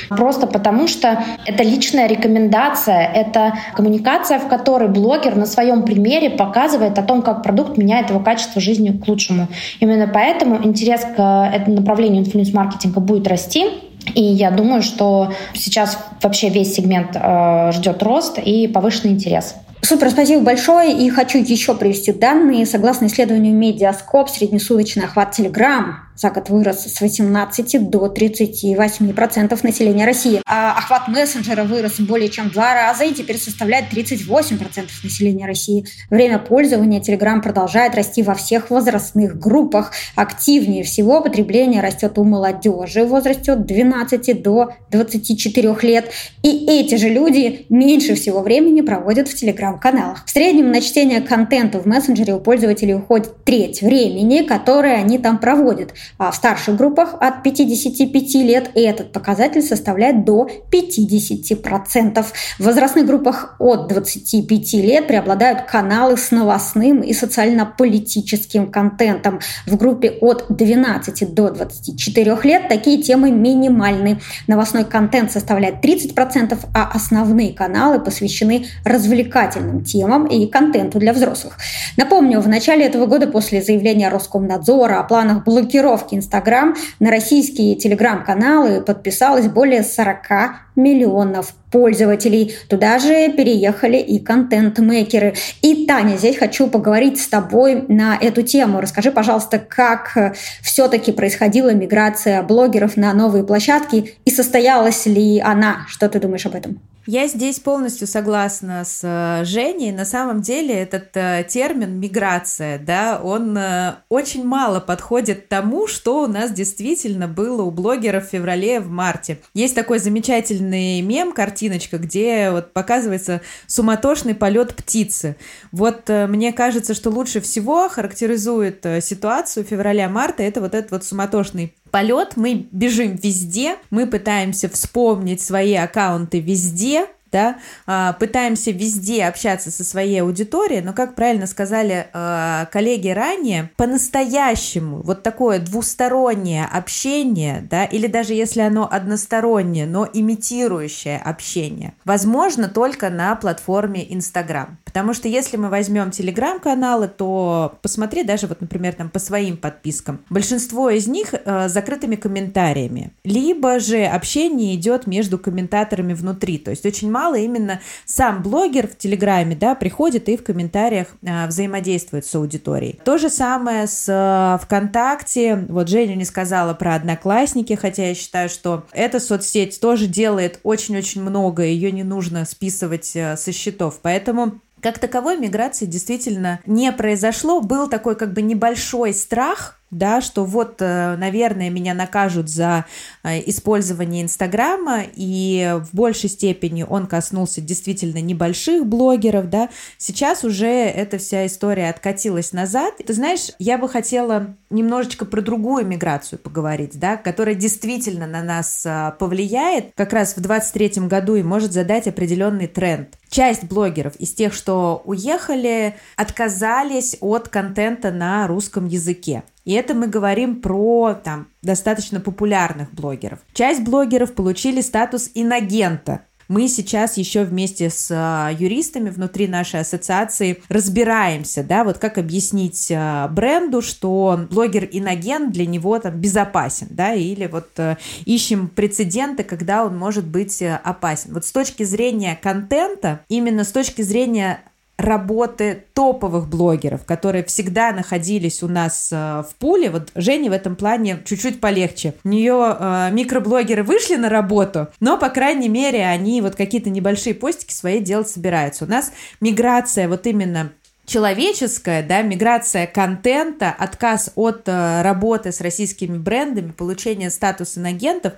[0.09, 6.99] просто потому что это личная рекомендация, это коммуникация, в которой блогер на своем примере показывает
[6.99, 9.49] о том, как продукт меняет его качество жизни к лучшему.
[9.81, 13.67] Именно поэтому интерес к этому направлению influence-маркетинга будет расти.
[14.15, 19.55] И я думаю, что сейчас вообще весь сегмент э, ждет рост и повышенный интерес.
[19.85, 20.93] Супер, спасибо большое.
[20.93, 22.67] И хочу еще привести данные.
[22.67, 30.05] Согласно исследованию Mediascope, среднесуточный охват Telegram за год вырос с 18 до 38 процентов населения
[30.05, 30.43] России.
[30.47, 35.47] А охват мессенджера вырос более чем в два раза и теперь составляет 38 процентов населения
[35.47, 35.87] России.
[36.11, 39.93] Время пользования Telegram продолжает расти во всех возрастных группах.
[40.15, 46.11] Активнее всего потребление растет у молодежи в возрасте от 12 до 24 лет.
[46.43, 50.27] И эти же люди меньше всего времени проводят в телеграм-каналах.
[50.27, 55.39] В среднем на чтение контента в мессенджере у пользователей уходит треть времени, которое они там
[55.39, 55.95] проводят.
[56.19, 62.25] А в старших группах от 55 лет этот показатель составляет до 50%.
[62.59, 69.41] В возрастных группах от 25 лет преобладают каналы с новостным и социально-политическим контентом.
[69.67, 74.21] В группе от 12 до 24 лет такие темы минимальны.
[74.47, 81.59] Новостной контент составляет 30%, а основные каналы посвящены развлекательным темам и контенту для взрослых.
[81.97, 87.75] Напомню, в начале этого года после заявления Роскомнадзора о планах блокировки блокировки Инстаграм на российские
[87.75, 92.55] телеграм-каналы подписалось более 40 миллионов пользователей.
[92.69, 95.35] Туда же переехали и контент-мейкеры.
[95.61, 98.81] И, Таня, здесь хочу поговорить с тобой на эту тему.
[98.81, 105.87] Расскажи, пожалуйста, как все-таки происходила миграция блогеров на новые площадки и состоялась ли она?
[105.89, 106.81] Что ты думаешь об этом?
[107.07, 109.91] Я здесь полностью согласна с э, Женей.
[109.91, 116.23] На самом деле этот э, термин миграция, да, он э, очень мало подходит тому, что
[116.23, 119.39] у нас действительно было у блогеров в феврале, в марте.
[119.53, 125.35] Есть такой замечательный мем, картиночка, где вот показывается суматошный полет птицы.
[125.73, 132.37] Вот мне кажется, что лучше всего характеризует ситуацию февраля-марта это вот этот вот суматошный полет,
[132.37, 139.83] мы бежим везде, мы пытаемся вспомнить свои аккаунты везде, да, а, пытаемся везде общаться со
[139.83, 147.85] своей аудиторией, но, как правильно сказали а, коллеги ранее, по-настоящему вот такое двустороннее общение, да,
[147.85, 154.79] или даже если оно одностороннее, но имитирующее общение, возможно только на платформе Instagram.
[154.85, 160.21] Потому что если мы возьмем телеграм-каналы, то посмотри даже вот, например, там по своим подпискам.
[160.29, 163.13] Большинство из них э, закрытыми комментариями.
[163.25, 166.59] Либо же общение идет между комментаторами внутри.
[166.59, 171.47] То есть очень мало именно сам блогер в телеграме, да, приходит и в комментариях э,
[171.47, 173.01] взаимодействует с аудиторией.
[173.05, 175.65] То же самое с э, ВКонтакте.
[175.69, 181.23] Вот Женя не сказала про Одноклассники, хотя я считаю, что эта соцсеть тоже делает очень-очень
[181.23, 184.01] много, ее не нужно списывать э, со счетов.
[184.03, 187.61] Поэтому как таковой миграции действительно не произошло.
[187.61, 192.87] Был такой как бы небольшой страх да, что вот, э, наверное, меня накажут за
[193.23, 200.67] э, использование Инстаграма, и в большей степени он коснулся действительно небольших блогеров, да, сейчас уже
[200.67, 202.95] эта вся история откатилась назад.
[203.07, 208.85] Ты знаешь, я бы хотела немножечко про другую миграцию поговорить, да, которая действительно на нас
[208.87, 213.11] э, повлияет как раз в 23 году и может задать определенный тренд.
[213.29, 219.43] Часть блогеров из тех, что уехали, отказались от контента на русском языке.
[219.65, 223.39] И это мы говорим про там, достаточно популярных блогеров.
[223.53, 226.23] Часть блогеров получили статус инагента.
[226.49, 232.93] Мы сейчас еще вместе с а, юристами внутри нашей ассоциации разбираемся, да, вот как объяснить
[232.95, 237.97] а, бренду, что блогер-иногент для него там безопасен, да, или вот э,
[238.27, 241.33] ищем прецеденты, когда он может быть э, опасен.
[241.33, 244.61] Вот с точки зрения контента, именно с точки зрения
[245.05, 249.91] работы топовых блогеров, которые всегда находились у нас э, в пуле.
[249.91, 252.15] Вот Жене в этом плане чуть-чуть полегче.
[252.25, 257.35] У нее э, микроблогеры вышли на работу, но, по крайней мере, они вот какие-то небольшие
[257.35, 258.85] постики свои делать собираются.
[258.85, 260.73] У нас миграция вот именно
[261.07, 268.35] человеческая, да, миграция контента, отказ от э, работы с российскими брендами, получение статуса инагентов,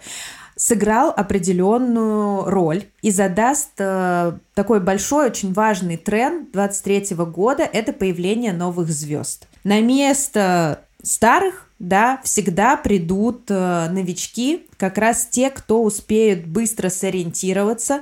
[0.57, 8.53] сыграл определенную роль и задаст э, такой большой, очень важный тренд 23 года– это появление
[8.53, 9.49] новых звезд.
[9.65, 18.01] На место старых да, всегда придут э, новички, как раз те, кто успеют быстро сориентироваться,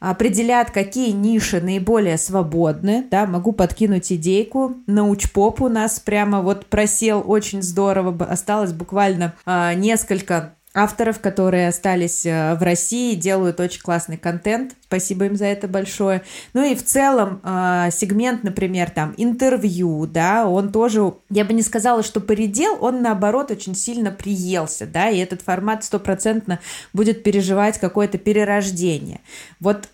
[0.00, 4.74] определят, какие ниши наиболее свободны, да, могу подкинуть идейку.
[4.86, 12.24] Научпоп у нас прямо вот просел очень здорово, осталось буквально э, несколько авторов, которые остались
[12.24, 14.74] э, в России, делают очень классный контент.
[14.82, 16.22] Спасибо им за это большое.
[16.54, 21.62] Ну и в целом э, сегмент, например, там интервью, да, он тоже, я бы не
[21.62, 26.58] сказала, что поредел, он наоборот очень сильно приелся, да, и этот формат стопроцентно
[26.92, 29.20] будет переживать какое-то перерождение.
[29.60, 29.88] Вот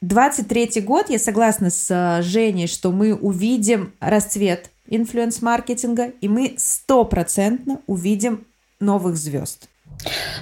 [0.00, 7.80] 23 год, я согласна с э, Женей, что мы увидим расцвет инфлюенс-маркетинга, и мы стопроцентно
[7.86, 8.46] увидим
[8.80, 9.68] новых звезд.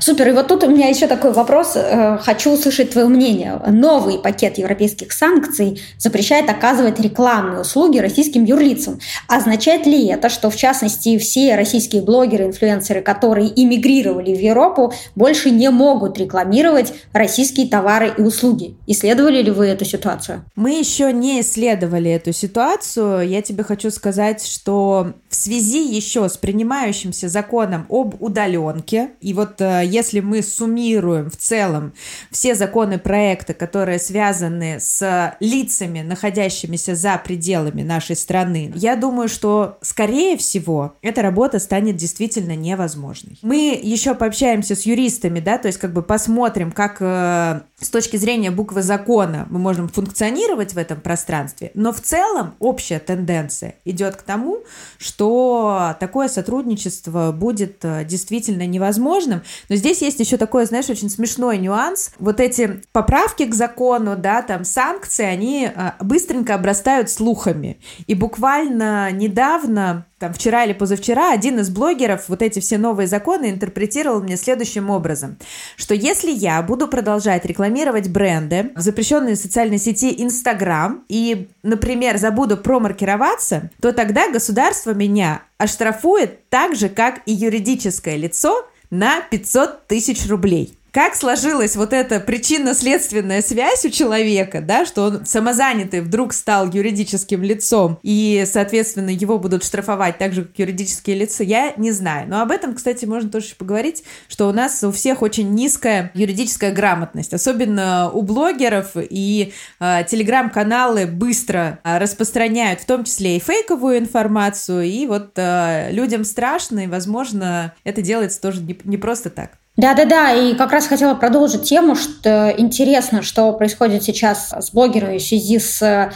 [0.01, 0.29] Супер.
[0.29, 1.73] И вот тут у меня еще такой вопрос.
[1.77, 3.61] Э, хочу услышать твое мнение.
[3.69, 8.99] Новый пакет европейских санкций запрещает оказывать рекламные услуги российским юрлицам.
[9.29, 15.51] Означает ли это, что, в частности, все российские блогеры, инфлюенсеры, которые иммигрировали в Европу, больше
[15.51, 18.77] не могут рекламировать российские товары и услуги?
[18.87, 20.45] Исследовали ли вы эту ситуацию?
[20.57, 23.29] Мы еще не исследовали эту ситуацию.
[23.29, 29.52] Я тебе хочу сказать, что в связи еще с принимающимся законом об удаленке, и вот
[29.61, 31.93] э, если мы суммируем в целом
[32.31, 39.79] все законы проекта, которые связаны с лицами, находящимися за пределами нашей страны, я думаю, что,
[39.83, 43.39] скорее всего, эта работа станет действительно невозможной.
[43.43, 48.17] Мы еще пообщаемся с юристами, да, то есть как бы посмотрим, как э, с точки
[48.17, 54.17] зрения буквы закона мы можем функционировать в этом пространстве, но в целом общая тенденция идет
[54.17, 54.61] к тому,
[54.99, 59.43] что такое сотрудничество будет э, действительно невозможным.
[59.69, 62.13] Но здесь есть еще такой, знаешь, очень смешной нюанс.
[62.19, 67.81] Вот эти поправки к закону, да, там санкции, они э, быстренько обрастают слухами.
[68.07, 73.51] И буквально недавно там вчера или позавчера один из блогеров вот эти все новые законы
[73.51, 75.37] интерпретировал мне следующим образом,
[75.77, 82.57] что если я буду продолжать рекламировать бренды в запрещенной социальной сети Инстаграм и, например, забуду
[82.57, 90.29] промаркироваться, то тогда государство меня оштрафует так же, как и юридическое лицо на 500 тысяч
[90.29, 96.71] рублей как сложилась вот эта причинно-следственная связь у человека, да, что он самозанятый вдруг стал
[96.71, 102.29] юридическим лицом, и, соответственно, его будут штрафовать так же, как юридические лица, я не знаю.
[102.29, 106.73] Но об этом, кстати, можно тоже поговорить, что у нас у всех очень низкая юридическая
[106.73, 113.99] грамотность, особенно у блогеров, и э, телеграм-каналы быстро э, распространяют в том числе и фейковую
[113.99, 119.62] информацию, и вот э, людям страшно, и, возможно, это делается тоже не, не просто так.
[119.79, 125.23] Да-да-да, и как раз хотела продолжить тему, что интересно, что происходит сейчас с блогерами в
[125.23, 126.13] связи с э,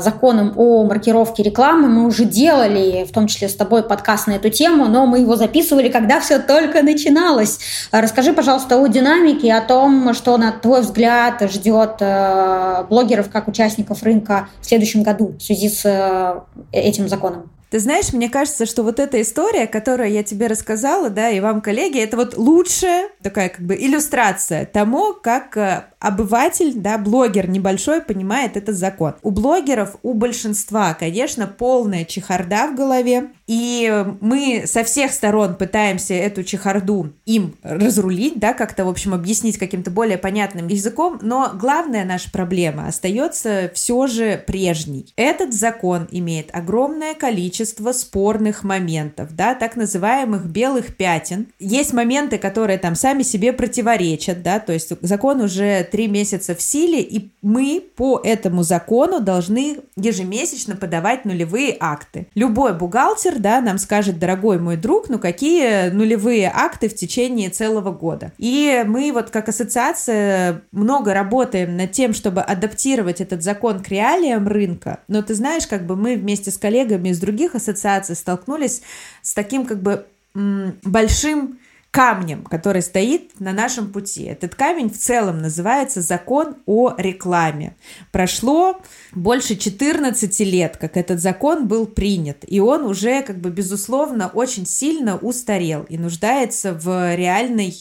[0.00, 1.88] законом о маркировке рекламы.
[1.88, 5.36] Мы уже делали, в том числе с тобой, подкаст на эту тему, но мы его
[5.36, 7.60] записывали, когда все только начиналось.
[7.92, 14.02] Расскажи, пожалуйста, о динамике, о том, что, на твой взгляд, ждет э, блогеров как участников
[14.02, 16.40] рынка в следующем году в связи с э,
[16.72, 17.48] этим законом.
[17.70, 21.60] Ты знаешь, мне кажется, что вот эта история, которую я тебе рассказала, да, и вам,
[21.60, 28.00] коллеги, это вот лучшая такая как бы иллюстрация тому, как э, обыватель, да, блогер небольшой
[28.00, 29.14] понимает этот закон.
[29.22, 36.12] У блогеров, у большинства, конечно, полная чехарда в голове, и мы со всех сторон пытаемся
[36.12, 42.04] эту чехарду им разрулить, да, как-то, в общем, объяснить каким-то более понятным языком, но главная
[42.04, 45.06] наша проблема остается все же прежней.
[45.16, 51.46] Этот закон имеет огромное количество спорных моментов, да, так называемых белых пятен.
[51.58, 56.60] Есть моменты, которые там сами себе противоречат, да, то есть закон уже три месяца в
[56.60, 62.26] силе, и мы по этому закону должны ежемесячно подавать нулевые акты.
[62.34, 67.92] Любой бухгалтер да, нам скажет, дорогой мой друг, ну какие нулевые акты в течение целого
[67.92, 68.32] года.
[68.38, 74.48] И мы вот как ассоциация много работаем над тем, чтобы адаптировать этот закон к реалиям
[74.48, 75.00] рынка.
[75.08, 78.82] Но ты знаешь, как бы мы вместе с коллегами из других ассоциаций столкнулись
[79.22, 81.58] с таким как бы большим
[81.98, 84.22] камнем, который стоит на нашем пути.
[84.22, 87.74] Этот камень в целом называется закон о рекламе.
[88.12, 94.28] Прошло больше 14 лет, как этот закон был принят, и он уже, как бы, безусловно,
[94.32, 97.74] очень сильно устарел и нуждается в реальной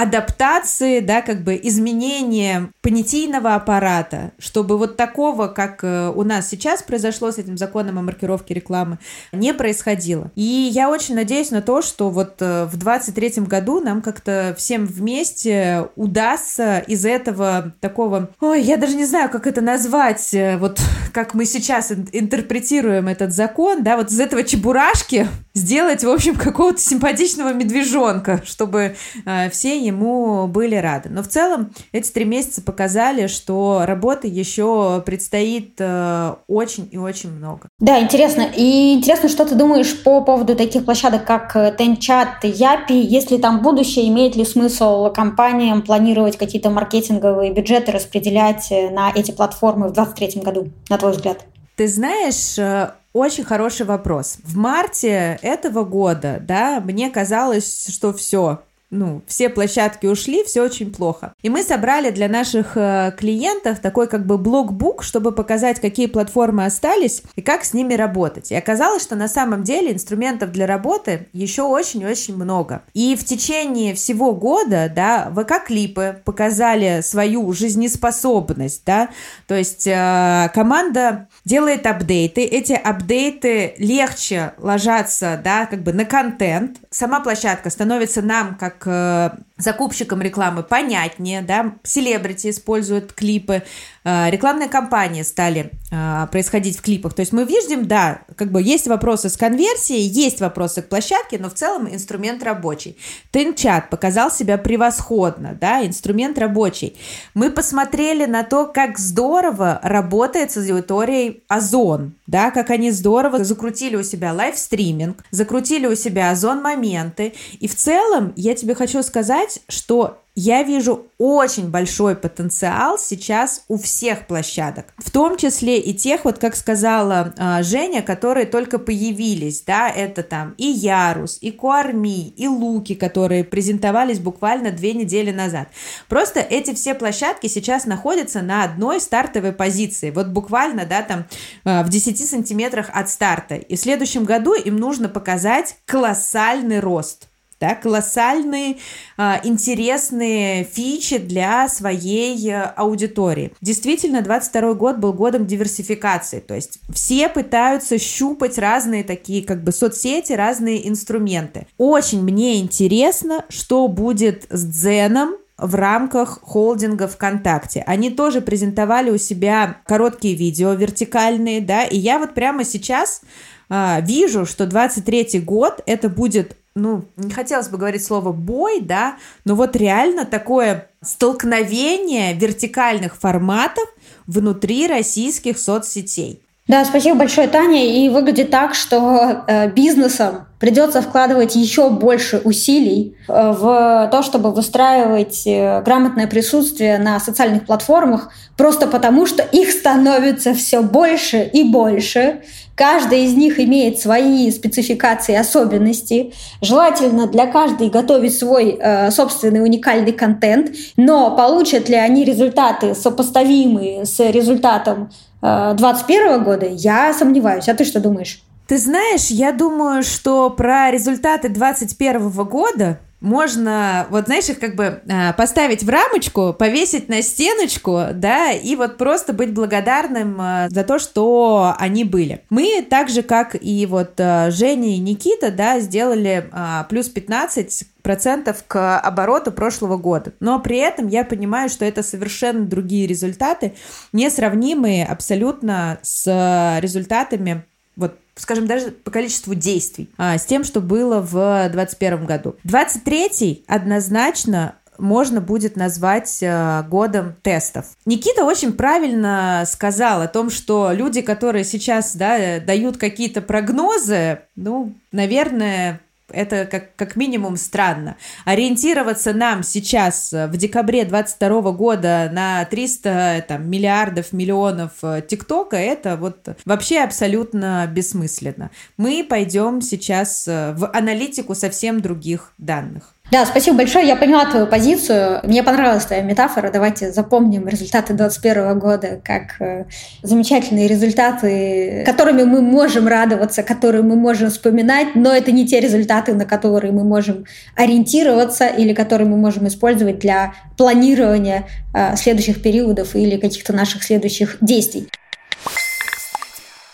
[0.00, 6.82] адаптации, да, как бы изменения понятийного аппарата, чтобы вот такого, как э, у нас сейчас
[6.82, 8.98] произошло с этим законом о маркировке рекламы,
[9.30, 10.30] не происходило.
[10.36, 14.86] И я очень надеюсь на то, что вот э, в 23 году нам как-то всем
[14.86, 20.80] вместе удастся из этого такого, ой, я даже не знаю, как это назвать, э, вот
[21.12, 26.80] как мы сейчас интерпретируем этот закон, да, вот из этого чебурашки сделать, в общем, какого-то
[26.80, 28.96] симпатичного медвежонка, чтобы
[29.26, 31.08] э, все ему были рады.
[31.08, 37.30] Но в целом эти три месяца показали, что работы еще предстоит э, очень и очень
[37.30, 37.68] много.
[37.78, 38.46] Да, интересно.
[38.56, 44.08] И интересно, что ты думаешь по поводу таких площадок, как Тенчат, Япи, если там будущее,
[44.08, 50.42] имеет ли смысл компаниям планировать какие-то маркетинговые бюджеты, распределять э, на эти платформы в 2023
[50.42, 51.44] году, на твой взгляд?
[51.76, 54.38] Ты знаешь, э, очень хороший вопрос.
[54.44, 58.60] В марте этого года, да, мне казалось, что все,
[58.90, 61.32] ну, все площадки ушли, все очень плохо.
[61.42, 66.64] И мы собрали для наших э, клиентов такой как бы блокбук, чтобы показать, какие платформы
[66.64, 68.50] остались и как с ними работать.
[68.50, 72.82] И оказалось, что на самом деле инструментов для работы еще очень-очень много.
[72.92, 79.10] И в течение всего года, да, ВК-клипы показали свою жизнеспособность, да,
[79.46, 86.78] то есть э, команда делает апдейты, эти апдейты легче ложатся, да, как бы на контент,
[86.90, 93.62] сама площадка становится нам как как э, закупщикам рекламы понятнее, да, селебрити используют клипы,
[94.04, 97.12] рекламные кампании стали э, происходить в клипах.
[97.14, 101.38] То есть мы видим, да, как бы есть вопросы с конверсией, есть вопросы к площадке,
[101.38, 102.96] но в целом инструмент рабочий.
[103.30, 106.96] Тенчат показал себя превосходно, да, инструмент рабочий.
[107.34, 113.96] Мы посмотрели на то, как здорово работает с аудиторией Озон, да, как они здорово закрутили
[113.96, 117.34] у себя лайвстриминг, закрутили у себя Озон моменты.
[117.58, 123.76] И в целом я тебе хочу сказать, что я вижу очень большой потенциал сейчас у
[123.76, 129.62] всех площадок, в том числе и тех, вот как сказала э, Женя, которые только появились,
[129.62, 135.68] да, это там и Ярус, и Куарми, и Луки, которые презентовались буквально две недели назад.
[136.08, 141.26] Просто эти все площадки сейчас находятся на одной стартовой позиции, вот буквально, да, там
[141.64, 143.56] э, в 10 сантиметрах от старта.
[143.56, 147.29] И в следующем году им нужно показать колоссальный рост
[147.60, 148.78] да, колоссальные
[149.16, 153.52] а, интересные фичи для своей э, аудитории.
[153.60, 159.72] Действительно, 22 год был годом диверсификации, то есть все пытаются щупать разные такие как бы
[159.72, 161.66] соцсети, разные инструменты.
[161.76, 167.84] Очень мне интересно, что будет с Дзеном, в рамках холдинга ВКонтакте.
[167.86, 173.20] Они тоже презентовали у себя короткие видео вертикальные, да, и я вот прямо сейчас
[173.68, 179.16] а, вижу, что 23 год это будет ну, не хотелось бы говорить слово бой, да,
[179.44, 183.88] но вот реально такое столкновение вертикальных форматов
[184.26, 186.42] внутри российских соцсетей.
[186.70, 187.84] Да, спасибо большое, Таня.
[187.84, 194.52] И выглядит так, что э, бизнесам придется вкладывать еще больше усилий э, в то, чтобы
[194.52, 201.64] выстраивать э, грамотное присутствие на социальных платформах, просто потому что их становится все больше и
[201.64, 202.42] больше.
[202.76, 206.32] Каждая из них имеет свои спецификации, особенности.
[206.62, 214.06] Желательно для каждой готовить свой э, собственный уникальный контент, но получат ли они результаты сопоставимые
[214.06, 215.10] с результатом
[215.40, 217.68] 2021 года, я сомневаюсь.
[217.68, 218.42] А ты что думаешь?
[218.66, 225.02] Ты знаешь, я думаю, что про результаты 2021 года можно, вот знаешь, их как бы
[225.10, 230.84] а, поставить в рамочку, повесить на стеночку, да, и вот просто быть благодарным а, за
[230.84, 232.42] то, что они были.
[232.48, 236.48] Мы так же, как и вот Женя и Никита, да, сделали
[236.88, 240.32] плюс 15 процентов к обороту прошлого года.
[240.40, 243.74] Но при этом я понимаю, что это совершенно другие результаты,
[244.12, 247.64] несравнимые абсолютно с результатами
[247.96, 252.56] вот скажем, даже по количеству действий, а, с тем, что было в 2021 году.
[252.64, 257.86] 23 однозначно можно будет назвать э, годом тестов.
[258.06, 264.92] Никита очень правильно сказал о том, что люди, которые сейчас да, дают какие-то прогнозы, ну,
[265.10, 266.00] наверное,
[266.32, 268.16] это как, как минимум странно.
[268.44, 275.76] Ориентироваться нам сейчас э, в декабре 2022 года на 300 там, миллиардов, миллионов э, ТикТока,
[275.76, 278.70] это вот вообще абсолютно бессмысленно.
[278.96, 283.14] Мы пойдем сейчас э, в аналитику совсем других данных.
[283.30, 284.08] Да, спасибо большое.
[284.08, 285.40] Я поняла твою позицию.
[285.44, 286.70] Мне понравилась твоя метафора.
[286.72, 289.84] Давайте запомним результаты 2021 года как э,
[290.22, 296.34] замечательные результаты, которыми мы можем радоваться, которые мы можем вспоминать, но это не те результаты,
[296.34, 297.44] на которые мы можем
[297.76, 304.56] ориентироваться или которые мы можем использовать для планирования э, следующих периодов или каких-то наших следующих
[304.60, 305.08] действий.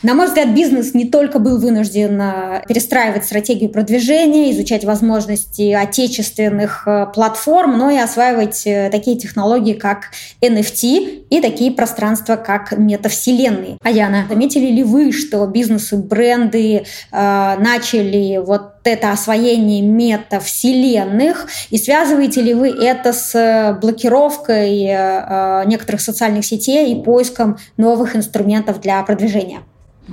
[0.03, 6.87] На мой взгляд, бизнес не только был вынужден э, перестраивать стратегию продвижения, изучать возможности отечественных
[6.87, 10.11] э, платформ, но и осваивать э, такие технологии, как
[10.43, 13.79] NFT и такие пространства, как метавселенные.
[13.83, 22.43] Аяна, заметили ли вы, что бизнесы, бренды э, начали вот это освоение метавселенных, и связываете
[22.43, 29.61] ли вы это с блокировкой э, некоторых социальных сетей и поиском новых инструментов для продвижения?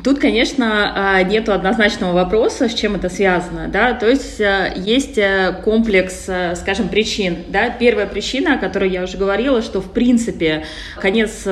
[0.02, 5.20] Тут, конечно, а, нет однозначного вопроса, с чем это связано, да, то есть а, есть
[5.20, 9.92] э, комплекс, э, скажем, причин, да, первая причина, о которой я уже говорила, что, в
[9.92, 10.66] принципе,
[11.00, 11.44] конец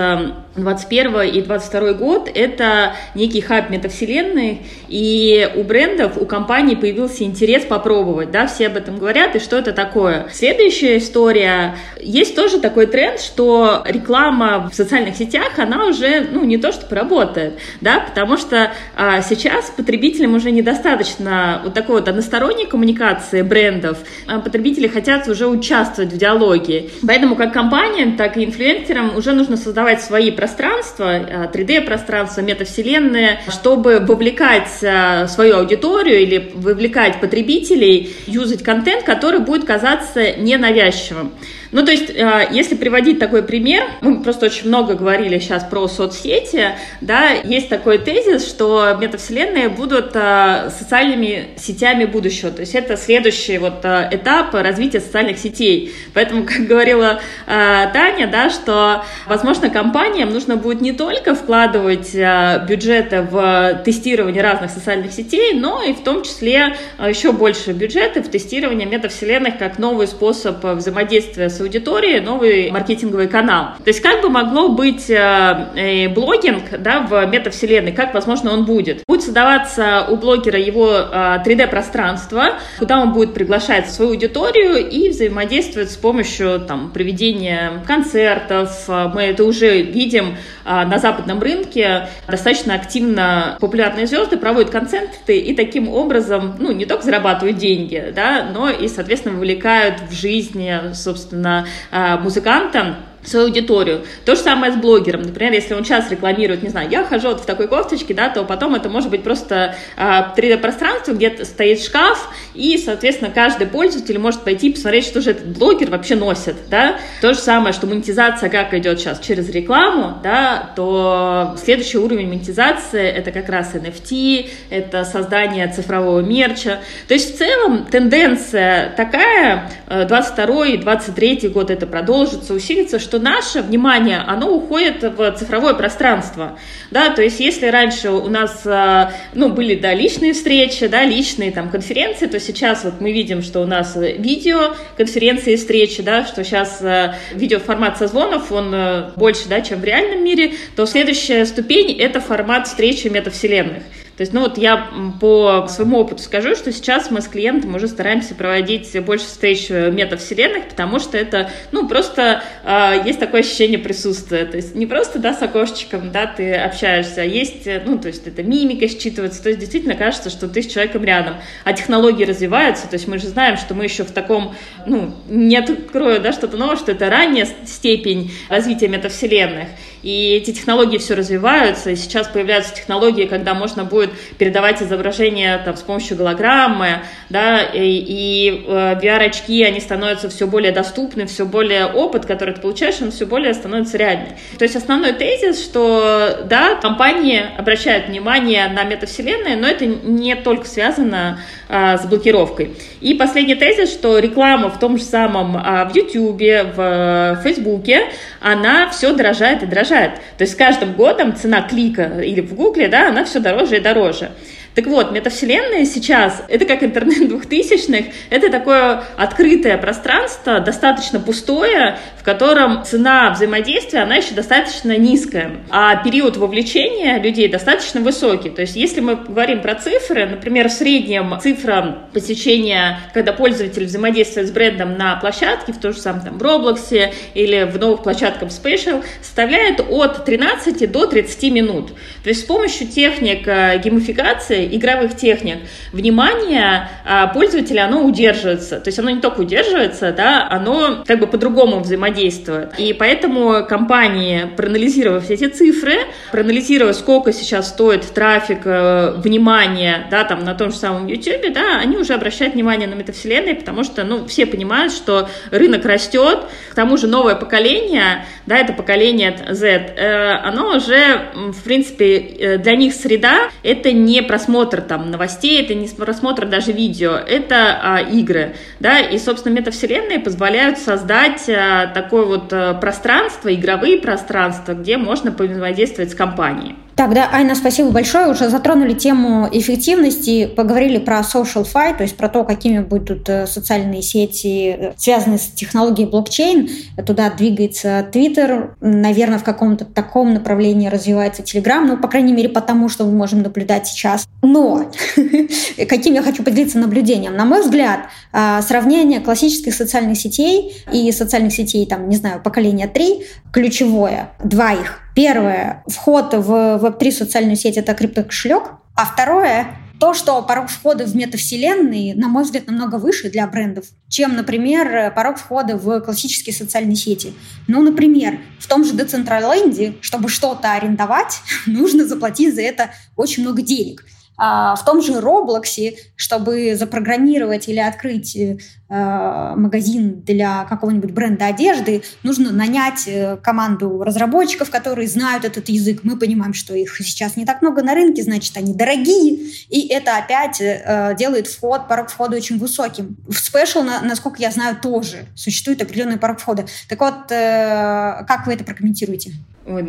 [0.55, 7.23] 21 э, и 22 год– это некий хаб метавселенной, и у брендов, у компаний появился
[7.23, 10.27] интерес попробовать, да, все об этом говорят, и что это такое.
[10.33, 16.57] Следующая история, есть тоже такой тренд, что реклама в социальных сетях, она уже, ну, не
[16.57, 22.07] то что работает, да, потому потому что а, сейчас потребителям уже недостаточно вот такой вот
[22.07, 26.91] односторонней коммуникации брендов, а потребители хотят уже участвовать в диалоге.
[27.05, 33.99] Поэтому как компаниям, так и инфлюенсерам уже нужно создавать свои пространства, 3D-пространства, а, метавселенные, чтобы
[33.99, 41.34] вовлекать а, свою аудиторию или вовлекать потребителей, юзать контент, который будет казаться ненавязчивым.
[41.72, 45.88] Ну, то есть, э, если приводить такой пример, мы просто очень много говорили сейчас про
[45.88, 52.97] соцсети, да, есть такой тезис, что метавселенные будут э, социальными сетями будущего, то есть это
[52.97, 55.93] следующий вот э, этап развития социальных сетей.
[56.13, 63.82] Поэтому, как говорила Таня, да, что, возможно, компаниям нужно будет не только вкладывать бюджеты в
[63.86, 69.57] тестирование разных социальных сетей, но и в том числе еще больше бюджеты в тестирование метавселенных
[69.57, 73.70] как новый способ взаимодействия с аудитории новый маркетинговый канал.
[73.84, 78.66] То есть как бы могло быть э, э блогинг да, в метавселенной, как, возможно, он
[78.66, 79.03] будет.
[79.07, 85.91] Будет создаваться у блогера его э, 3D-пространство, куда он будет приглашать свою аудиторию и взаимодействовать
[85.91, 88.88] с помощью там, проведения концертов.
[88.88, 92.07] Мы это уже видим э, на западном рынке.
[92.28, 98.49] Достаточно активно популярные звезды проводят концерты и таким образом ну, не только зарабатывают деньги, да,
[98.53, 104.01] но и, соответственно, вовлекают в жизнь, собственно, собственно, а, музыкантам свою аудиторию.
[104.26, 105.22] То же самое с блогером.
[105.22, 108.43] Например, если он сейчас рекламирует, не знаю, я хожу вот в такой кофточке, да, то
[108.43, 110.01] потом это может быть просто э,
[110.36, 115.47] 3D-пространство, где стоит шкаф, и, соответственно, каждый пользователь может пойти и посмотреть, что же этот
[115.57, 116.97] блогер вообще носит, да.
[117.22, 123.03] То же самое, что монетизация как идет сейчас через рекламу, да, то следующий уровень монетизации
[123.03, 126.80] это как раз NFT, это создание цифрового мерча.
[127.07, 133.62] То есть в целом тенденция такая, 22 и 23 год это продолжится, усилится, что наше
[133.62, 136.57] внимание, оно уходит в цифровое пространство,
[136.91, 141.51] да, то есть если раньше у нас, а, ну, были, да, личные встречи, да, личные
[141.51, 146.26] там конференции, то сейчас вот мы видим, что у нас видео конференции и встречи, да,
[146.26, 148.76] что сейчас а, видеоформат созвонов, он
[149.16, 153.84] больше, да, чем в реальном мире, то следующая ступень— это формат встречи метавселенных.
[154.18, 154.89] То есть, ну вот я
[155.20, 160.68] по своему опыту скажу, что сейчас мы с клиентом уже стараемся проводить больше встреч метавселенных,
[160.70, 164.45] потому что это, ну, просто э, есть такое ощущение присутствия.
[164.45, 168.28] То есть не просто, да, с окошечком, да, ты общаешься, а есть, ну, то есть
[168.28, 171.38] это мимика считывается, то есть действительно кажется, что ты с человеком рядом.
[171.64, 174.55] А технологии развиваются, то есть мы же знаем, что мы еще в таком,
[174.86, 179.70] ну, не открою, да, что-то новое, что это ранняя степень развития метавселенных.
[180.03, 185.77] И эти технологии все развиваются, и сейчас появляются технологии, когда можно будет передавать изображение там,
[185.77, 191.85] с помощью голограммы, да, и, и э, VR-очки, они становятся все более доступны, все более
[191.85, 194.29] опыт, который ты получаешь, он все более становится реальным.
[194.57, 200.65] То есть основной тезис, что, да, компании обращают внимание на метавселенные, но это не только
[200.65, 201.39] связано
[201.69, 202.75] а, с блокировкой.
[203.01, 206.41] И последний тезис, что реклама в том же самом а, в YouTube,
[206.75, 209.90] в Фейсбуке, она все дорожает и дорожает.
[209.99, 213.79] То есть с каждым годом цена клика или в Гугле, да, она все дороже и
[213.79, 214.31] дороже.
[214.74, 222.24] Так вот, метавселенная сейчас, это как интернет двухтысячных, это такое открытое пространство, достаточно пустое, в
[222.24, 228.49] котором цена взаимодействия, она еще достаточно низкая, а период вовлечения людей достаточно высокий.
[228.49, 234.47] То есть, если мы говорим про цифры, например, в среднем цифра посещения, когда пользователь взаимодействует
[234.47, 239.03] с брендом на площадке, в том же самом там Roblox или в новых площадках Special,
[239.22, 241.89] составляет от 13 до 30 минут.
[242.24, 245.59] То есть, с помощью техник э, геймификации игровых техник,
[245.91, 248.80] внимание а, пользователя, оно удерживается.
[248.80, 252.74] То есть оно не только удерживается, да, оно как бы по-другому взаимодействует.
[252.78, 255.93] И поэтому компании, проанализировав эти цифры,
[256.32, 261.80] проанализировав, сколько сейчас стоит трафик, э, внимание, да, там на том же самом YouTube, да,
[261.80, 266.39] они уже обращают внимание на метавселенные, потому что, ну, все понимают, что рынок растет,
[266.70, 272.57] к тому же новое поколение, да, это поколение Z, э, оно уже, в принципе, э,
[272.57, 277.79] для них среда— это не просмотр просмотр там новостей, это не просмотр даже видео, это
[277.81, 284.73] а, игры, да, и, собственно, метавселенные позволяют создать а, такое вот а, пространство, игровые пространства,
[284.73, 286.75] где можно взаимодействовать с компанией.
[287.01, 288.27] Тогда, Айна, спасибо большое.
[288.27, 293.47] Уже затронули тему эффективности, поговорили про social fi, то есть про то, какими будут э,
[293.47, 296.69] социальные сети, э, связанные с технологией блокчейн.
[297.03, 302.87] Туда двигается Twitter, наверное, в каком-то таком направлении развивается Telegram, ну, по крайней мере, потому
[302.87, 304.27] что мы можем наблюдать сейчас.
[304.43, 304.91] Но
[305.89, 307.35] каким я хочу поделиться наблюдением?
[307.35, 312.87] На мой взгляд, а, сравнение классических социальных сетей и социальных сетей, там, не знаю, поколения
[312.87, 314.33] 3, ключевое.
[314.43, 318.64] Два их Первое, вход в Web3 социальную сеть– это криптокошелек.
[318.95, 323.86] А второе, то, что порог входа в метавселенные, на мой взгляд, намного выше для брендов,
[324.09, 327.34] чем, например, порог входа в классические социальные сети.
[327.68, 333.62] Ну, например, в том же Decentraland, чтобы что-то арендовать, нужно заплатить за это очень много
[333.62, 334.03] денег.
[334.43, 338.57] А в том же Роблоксе, чтобы запрограммировать или открыть э,
[338.89, 345.99] магазин для какого-нибудь бренда одежды, нужно нанять э, команду разработчиков, которые знают этот язык.
[346.01, 350.17] Мы понимаем, что их сейчас не так много на рынке, значит, они дорогие, и это
[350.17, 353.17] опять э, делает вход, порог входа очень высоким.
[353.27, 356.65] В Special, насколько я знаю, тоже существует определенный порог входа.
[356.89, 359.33] Так вот, как вы это прокомментируете?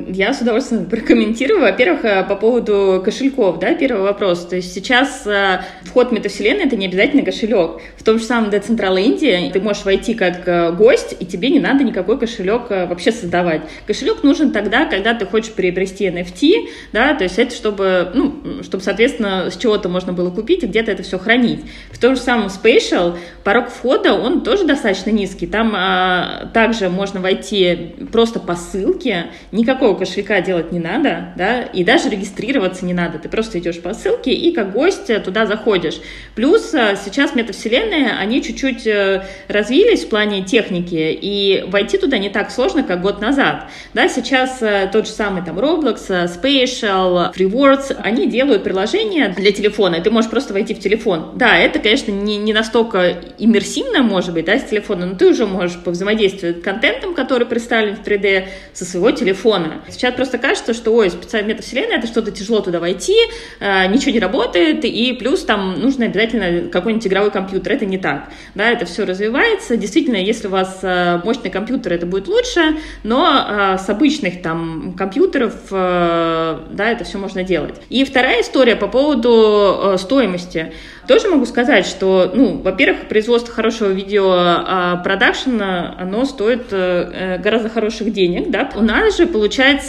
[0.08, 1.60] Я с удовольствием прокомментирую.
[1.60, 4.46] Во-первых, э, по поводу кошельков, да, первый вопрос.
[4.46, 7.80] То есть сейчас э, вход в метавселенную— это не обязательно кошелек.
[7.96, 11.84] В том же самом Decentraland ты можешь войти как э, гость, и тебе не надо
[11.84, 13.62] никакой кошелек вообще создавать.
[13.86, 18.82] Кошелек нужен тогда, когда ты хочешь приобрести NFT, да, то есть это чтобы, ну, чтобы,
[18.82, 21.60] соответственно, с чего-то можно было купить и где-то это все хранить.
[21.90, 25.46] В том же самом Spatial порог входа, он тоже достаточно низкий.
[25.46, 31.62] Там а, также можно войти просто по ссылке, никак никакого кошелька делать не надо, да,
[31.62, 33.18] и даже регистрироваться не надо.
[33.18, 36.00] Ты просто идешь по ссылке и как гость туда заходишь.
[36.34, 42.28] Плюс э, сейчас метавселенные, они чуть-чуть э, развились в плане техники, и войти туда не
[42.28, 43.64] так сложно, как год назад.
[43.94, 49.96] Да, сейчас э, тот же самый там Roblox, Spatial, Freewords, они делают приложение для телефона,
[49.96, 51.32] и ты можешь просто войти в телефон.
[51.36, 55.46] Да, это, конечно, не, не настолько иммерсивно, может быть, да, с телефона, но ты уже
[55.46, 59.80] можешь повзаимодействовать с контентом, который представлен в 3D, со своего телефона, телефона.
[59.88, 63.16] Сейчас просто кажется, что, ой, специальная метавселенная, это что-то тяжело туда войти,
[63.60, 67.72] э, ничего не работает, и плюс там нужно обязательно какой-нибудь игровой компьютер.
[67.72, 68.28] Это не так.
[68.54, 69.76] Да, это все развивается.
[69.76, 74.94] Действительно, если у вас э, мощный компьютер, это будет лучше, но э, с обычных там
[74.96, 77.74] компьютеров, да, это все можно делать.
[77.88, 80.72] И вторая история по поводу стоимости.
[81.06, 88.70] Тоже могу сказать, что, ну, во-первых, производство хорошего видеопродакшена, оно стоит гораздо хороших денег, да.
[88.76, 89.41] У нас же, получается,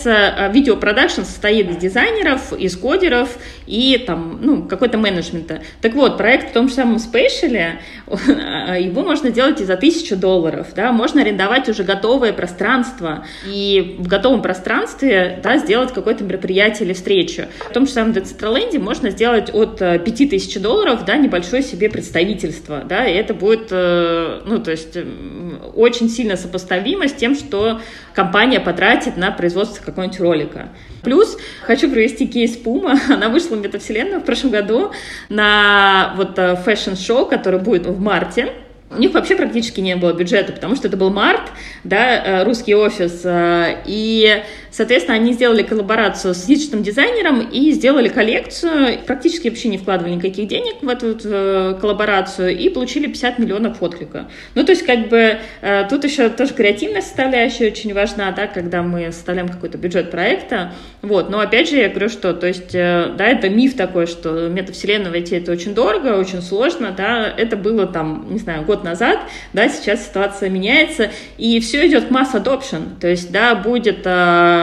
[0.05, 3.37] э, видеопродакшн состоит из дизайнеров, из кодеров
[3.67, 5.61] и там, ну, какой-то менеджмента.
[5.81, 7.73] Так вот, проект в том же самом Spatial,
[8.79, 14.07] его можно делать и за тысячу долларов, да, можно арендовать уже готовое пространство и в
[14.07, 17.43] готовом пространстве, да, сделать какое-то мероприятие или встречу.
[17.69, 22.83] В том же самом Decentraland можно сделать от 5000 э, долларов да, небольшое себе представительство,
[22.87, 24.97] да, и это будет, э, ну, то есть
[25.75, 27.81] очень сильно сопоставимо с тем, что
[28.13, 30.69] компания потратит на производство какого-нибудь ролика.
[31.03, 32.97] Плюс хочу привести кейс Puma.
[33.09, 34.91] Она вышла в метавселенную в прошлом году
[35.29, 38.53] на вот э, fashion-шоу, которое будет в марте.
[38.95, 41.51] У них вообще практически не было бюджета, потому что это был март,
[41.83, 44.43] да, э, русский офис, э, и
[44.73, 50.47] Соответственно, они сделали коллаборацию с digital'ным дизайнером и сделали коллекцию, практически вообще не вкладывали никаких
[50.47, 54.27] денег в эту э, коллаборацию и получили 50 миллионов отклика.
[54.55, 58.81] Ну, то есть, как бы, э, тут еще тоже креативная составляющая очень важна, да, когда
[58.81, 63.13] мы составляем какой-то бюджет проекта, вот, но опять же я говорю, что, то есть, э,
[63.15, 67.85] да, это миф такой, что метавселенную войти это очень дорого, очень сложно, да, это было
[67.85, 69.19] там, не знаю, год назад,
[69.53, 74.07] да, сейчас ситуация меняется, и все идет к масс adoption, то есть, да, будет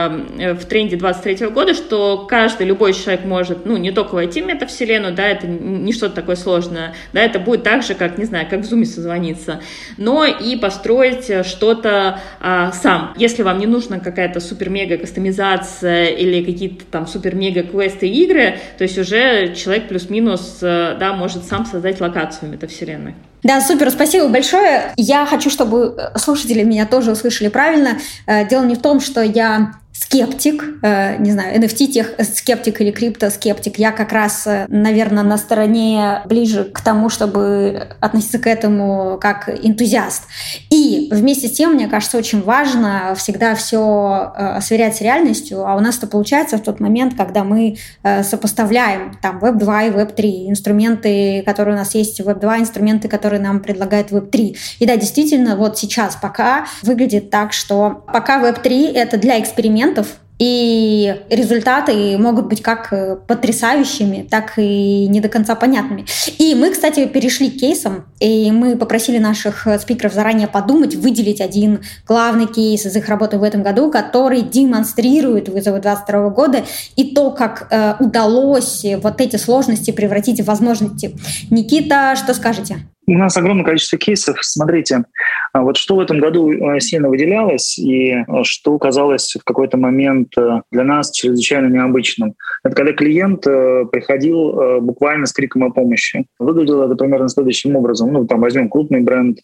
[0.09, 5.13] в тренде 23 года, что каждый, любой человек может, ну, не только войти в метавселенную,
[5.13, 8.61] да, это не что-то такое сложное, да, это будет так же, как, не знаю, как
[8.61, 9.61] в Zoom созвониться,
[9.97, 13.13] но и построить что-то а, сам.
[13.17, 18.97] Если вам не нужна какая-то супер-мега кастомизация или какие-то там супер-мега квесты игры, то есть
[18.97, 23.15] уже человек плюс-минус, э, да, может сам создать локацию метавселенной.
[23.43, 24.93] Да, супер, спасибо большое.
[24.97, 27.97] Я хочу, чтобы слушатели меня тоже услышали правильно.
[28.27, 32.81] Э, дело не в том, что я скептик, э, не знаю, NFT тех э, скептик
[32.81, 38.47] или криптоскептик, я как раз, э, наверное, на стороне ближе к тому, чтобы относиться к
[38.47, 40.23] этому как энтузиаст.
[40.69, 45.79] И вместе с тем, мне кажется, очень важно всегда все сверять с реальностью, а у
[45.79, 47.77] нас это получается в тот момент, когда мы
[48.23, 53.59] сопоставляем там Web2 и Web3, инструменты, которые у нас есть в Web2, инструменты, которые нам
[53.59, 54.57] предлагает Web3.
[54.79, 60.07] И да, действительно, вот сейчас пока выглядит так, что пока Web3 это для экспериментов, экспериментов,
[60.39, 66.05] и результаты могут быть как э, потрясающими, так и не до конца понятными.
[66.39, 71.41] И мы, кстати, перешли к кейсам, и мы попросили наших э, спикеров заранее подумать, выделить
[71.41, 76.65] один главный кейс из их работы в этом году, который демонстрирует вызовы 2022 года
[76.95, 81.15] и то, как э, удалось вот эти сложности превратить в возможности.
[81.51, 82.77] Никита, что скажете?
[83.11, 84.37] У нас огромное количество кейсов.
[84.39, 85.03] Смотрите,
[85.51, 89.75] а вот что в этом году э, сильно выделялось и э, что казалось в какой-то
[89.75, 92.35] момент э, для нас чрезвычайно необычным.
[92.63, 96.25] Это когда клиент приходил буквально с криком о помощи.
[96.39, 98.13] Выглядело это примерно следующим образом.
[98.13, 99.39] Ну, там возьмем крупный бренд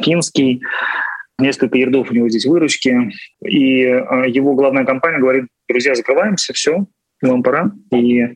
[0.00, 0.62] финский,
[1.38, 3.10] несколько ярдов у него здесь выручки,
[3.42, 6.84] и его главная компания говорит, друзья, закрываемся, все,
[7.22, 7.72] вам пора.
[7.92, 8.34] И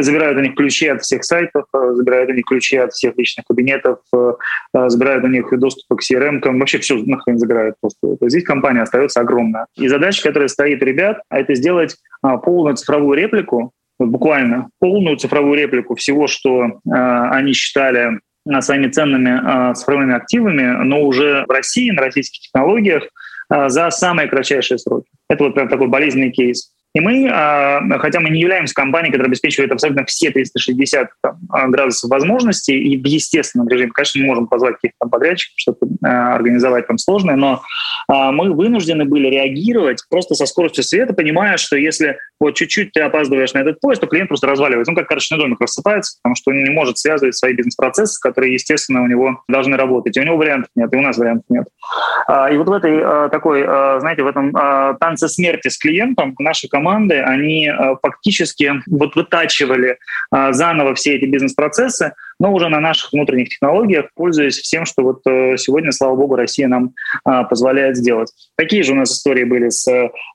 [0.00, 3.46] забирают у них ключи от всех сайтов, э, забирают у них ключи от всех личных
[3.46, 4.32] кабинетов, э,
[4.74, 8.16] э, забирают у них доступ к CRM, вообще все нахрен забирают просто.
[8.28, 9.66] Здесь компания остается огромная.
[9.76, 15.94] И задача, которая стоит ребят, это сделать а, полную цифровую реплику, буквально полную цифровую реплику
[15.94, 18.20] всего, что они считали
[18.60, 23.04] своими ценными цифровыми активами, но уже в России, на российских технологиях,
[23.48, 25.08] за самые кратчайшие сроки.
[25.28, 26.72] Это вот прям такой болезненный кейс.
[26.94, 31.66] И мы, а, хотя мы не являемся компанией, которая обеспечивает абсолютно все 360 там, а,
[31.68, 36.86] градусов возможностей, и в естественном режиме, конечно, мы можем позвать каких-то подрядчиков, что-то а, организовать
[36.86, 37.62] там сложное, но
[38.08, 43.54] мы вынуждены были реагировать просто со скоростью света, понимая, что если вот чуть-чуть ты опаздываешь
[43.54, 44.90] на этот поезд, то клиент просто разваливается.
[44.90, 49.02] Он как карточный домик рассыпается, потому что он не может связывать свои бизнес-процессы, которые, естественно,
[49.02, 50.16] у него должны работать.
[50.16, 51.66] И у него вариантов нет, и у нас вариантов нет.
[52.52, 54.52] И вот в этой такой, знаете, в этом
[54.98, 59.98] танце смерти с клиентом наша команда команды, они э, фактически вот вытачивали
[60.34, 65.20] э, заново все эти бизнес-процессы, но уже на наших внутренних технологиях, пользуясь всем, что вот
[65.28, 66.92] э, сегодня, слава богу, Россия нам
[67.24, 68.32] позволяет сделать.
[68.56, 69.88] Такие же у нас истории были с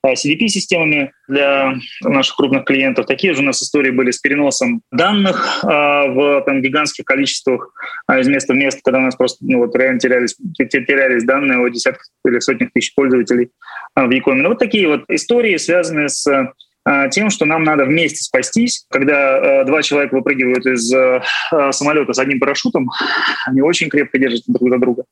[0.05, 6.43] CDP-системами для наших крупных клиентов, такие же у нас истории были с переносом данных в
[6.45, 7.73] там, гигантских количествах
[8.09, 11.67] из места в место, когда у нас просто ну, вот, реально терялись, терялись данные о
[11.67, 13.49] десятках или сотнях тысяч пользователей
[13.95, 14.43] в Якоме.
[14.43, 16.53] Ну, вот такие вот истории, связанные с а,
[17.11, 18.85] тем, что нам надо вместе спастись.
[18.89, 21.21] Когда э, два человека выпрыгивают из э,
[21.71, 22.89] самолета с одним парашютом,
[23.45, 25.03] они очень крепко держатся друг за друга.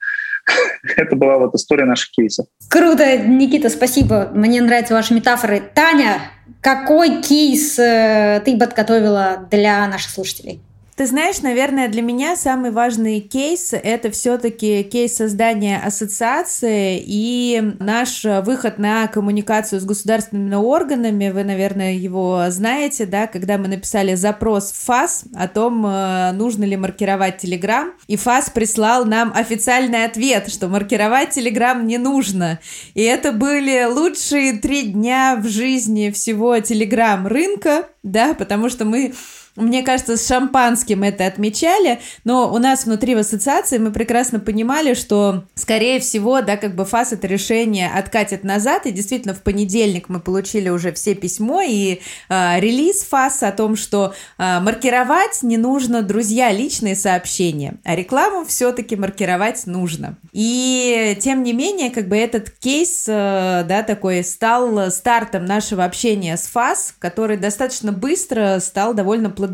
[0.95, 2.45] Это была вот история наших кейсов.
[2.69, 4.31] Круто, Никита, спасибо.
[4.33, 5.61] Мне нравятся ваши метафоры.
[5.73, 6.19] Таня,
[6.61, 10.61] какой кейс э, ты подготовила для наших слушателей?
[10.95, 18.23] Ты знаешь, наверное, для меня самый важный кейс— это все-таки кейс создания ассоциации и наш
[18.23, 21.31] выход на коммуникацию с государственными органами.
[21.31, 26.63] Вы, наверное, его знаете, да, когда мы написали запрос в ФАС о том, э, нужно
[26.63, 32.59] ли маркировать Телеграм, и ФАС прислал нам официальный ответ, что маркировать Телеграм не нужно.
[32.93, 39.13] И это были лучшие три дня в жизни всего Телеграм рынка, да, потому что мы
[39.55, 44.93] мне кажется, с шампанским это отмечали, но у нас внутри в ассоциации мы прекрасно понимали,
[44.93, 50.09] что, скорее всего, да, как бы ФАС это решение откатит назад, и действительно в понедельник
[50.09, 55.57] мы получили уже все письмо и э, релиз ФАС о том, что э, маркировать не
[55.57, 60.17] нужно, друзья, личные сообщения, а рекламу все-таки маркировать нужно.
[60.33, 66.35] И тем не менее, как бы этот кейс, э, да, такой стал стартом нашего общения
[66.35, 69.44] с ФАС, который достаточно быстро стал довольно плодотворным,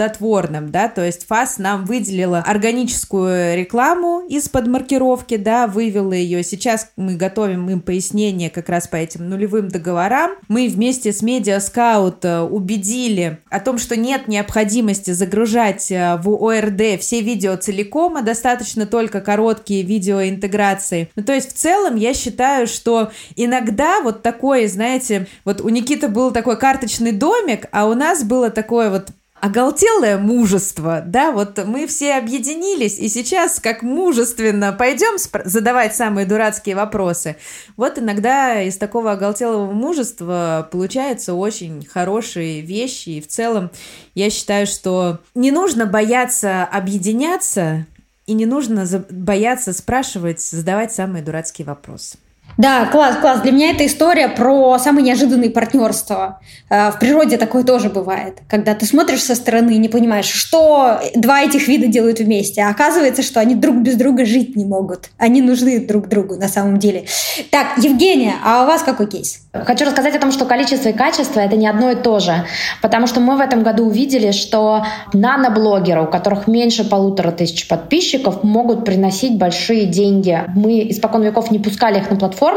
[0.71, 6.43] да, то есть ФАС нам выделила органическую рекламу из-под маркировки, да, вывела ее.
[6.43, 10.31] Сейчас мы готовим им пояснение как раз по этим нулевым договорам.
[10.47, 16.99] Мы вместе с Mediascout э, убедили о том, что нет необходимости загружать э, в ОРД
[16.99, 21.09] все видео целиком, а достаточно только короткие видеоинтеграции.
[21.15, 26.07] Ну, то есть в целом я считаю, что иногда вот такое, знаете, вот у Никиты
[26.07, 29.09] был такой карточный домик, а у нас было такое вот
[29.41, 36.75] оголтелое мужество, да, вот мы все объединились, и сейчас как мужественно пойдем задавать самые дурацкие
[36.75, 37.37] вопросы.
[37.75, 43.71] Вот иногда из такого оголтелого мужества получаются очень хорошие вещи, и в целом
[44.13, 47.87] я считаю, что не нужно бояться объединяться,
[48.27, 52.17] и не нужно бояться спрашивать, задавать самые дурацкие вопросы.
[52.61, 53.41] Да, класс, класс.
[53.41, 56.39] Для меня это история про самые неожиданные партнерства.
[56.69, 61.01] Э, в природе такое тоже бывает, когда ты смотришь со стороны и не понимаешь, что
[61.15, 65.09] два этих вида делают вместе, а оказывается, что они друг без друга жить не могут.
[65.17, 67.05] Они нужны друг другу на самом деле.
[67.49, 69.39] Так, Евгения, а у вас какой кейс?
[69.53, 72.45] Хочу рассказать о том, что количество и качество— это не одно и то же,
[72.83, 78.43] потому что мы в этом году увидели, что наноблогеры, у которых меньше полутора тысяч подписчиков,
[78.43, 80.43] могут приносить большие деньги.
[80.55, 82.50] Мы испокон веков не пускали их на платформу,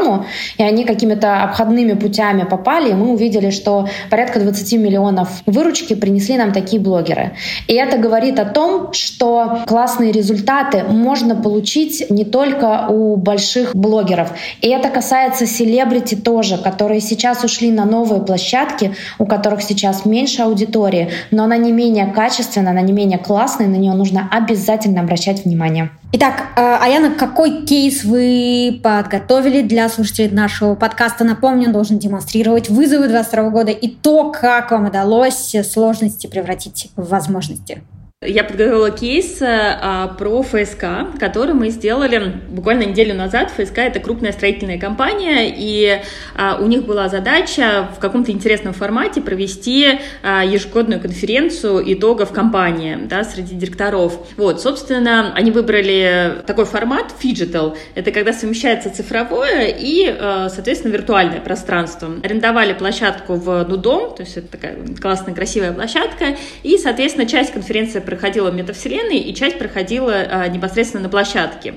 [0.57, 6.37] и они какими-то обходными путями попали, и мы увидели, что порядка 20 миллионов выручки принесли
[6.37, 7.33] нам такие блогеры.
[7.67, 14.31] И это говорит о том, что классные результаты можно получить не только у больших блогеров.
[14.61, 20.41] И это касается селебрити тоже, которые сейчас ушли на новые площадки, у которых сейчас меньше
[20.41, 25.45] аудитории, но она не менее качественная, она не менее классная, на нее нужно обязательно обращать
[25.45, 25.89] внимание.
[26.17, 31.25] Итак, э, Аяна, какой кейс вы подготовили для слушателей нашего подкаста?
[31.25, 37.09] Напомню, он должен демонстрировать вызовы 2022 года и то, как вам удалось сложности превратить в
[37.09, 37.83] возможности.
[38.27, 43.51] Я подготовила кейс а, про ФСК, который мы сделали буквально неделю назад.
[43.51, 46.01] ФСК— это крупная строительная компания, и
[46.35, 52.97] а, у них была задача в каком-то интересном формате провести а, ежегодную конференцию итогов компании
[53.03, 54.17] да, среди директоров.
[54.37, 57.77] Вот, собственно, они выбрали такой формат Fidgetal.
[57.95, 62.09] Это когда совмещается цифровое и, а, соответственно, виртуальное пространство.
[62.23, 67.99] Арендовали площадку в Нудом, то есть это такая классная, красивая площадка, и, соответственно, часть конференции
[68.05, 71.75] проходила в метавселенной, и часть проходила а, непосредственно на площадке.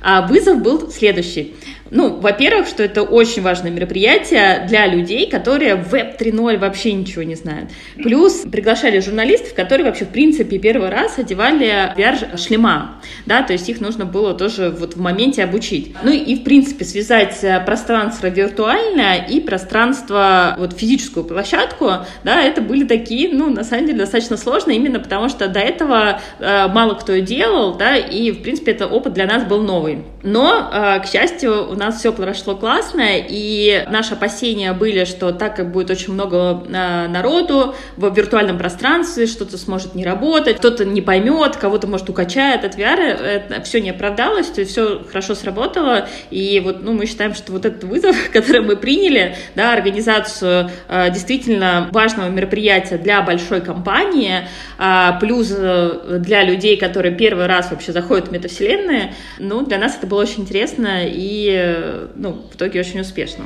[0.00, 1.54] А вызов был следующий.
[1.90, 7.22] Ну, во-первых, что это очень важное мероприятие для людей, которые в Web 3.0 вообще ничего
[7.22, 7.70] не знают.
[7.96, 13.80] Плюс приглашали журналистов, которые вообще, в принципе, первый раз одевали VR-шлема, да, то есть их
[13.80, 15.94] нужно было тоже вот в моменте обучить.
[16.02, 21.90] Ну и, в принципе, связать э, пространство виртуальное и пространство, вот физическую площадку,
[22.22, 26.20] да, это были такие, ну, на самом деле, достаточно сложно, именно потому что до этого
[26.38, 29.87] э, мало кто делал, да, и, в принципе, это опыт для нас был новый.
[30.22, 35.72] Но, э, к счастью, нас все прошло классно, и наши опасения были, что так как
[35.72, 41.56] будет очень много а, народу в виртуальном пространстве, что-то сможет не работать, кто-то не поймет,
[41.56, 46.60] кого-то, может, укачает от VR, это все не оправдалось, то есть все хорошо сработало, и
[46.64, 51.88] вот, ну, мы считаем, что вот этот вызов, который мы приняли, да, организацию а, действительно
[51.92, 58.28] важного мероприятия для большой компании, а, плюс э, для людей, которые первый раз вообще заходят
[58.28, 63.44] в метавселенные, ну, для нас это было очень интересно, и ну, в итоге очень успешно.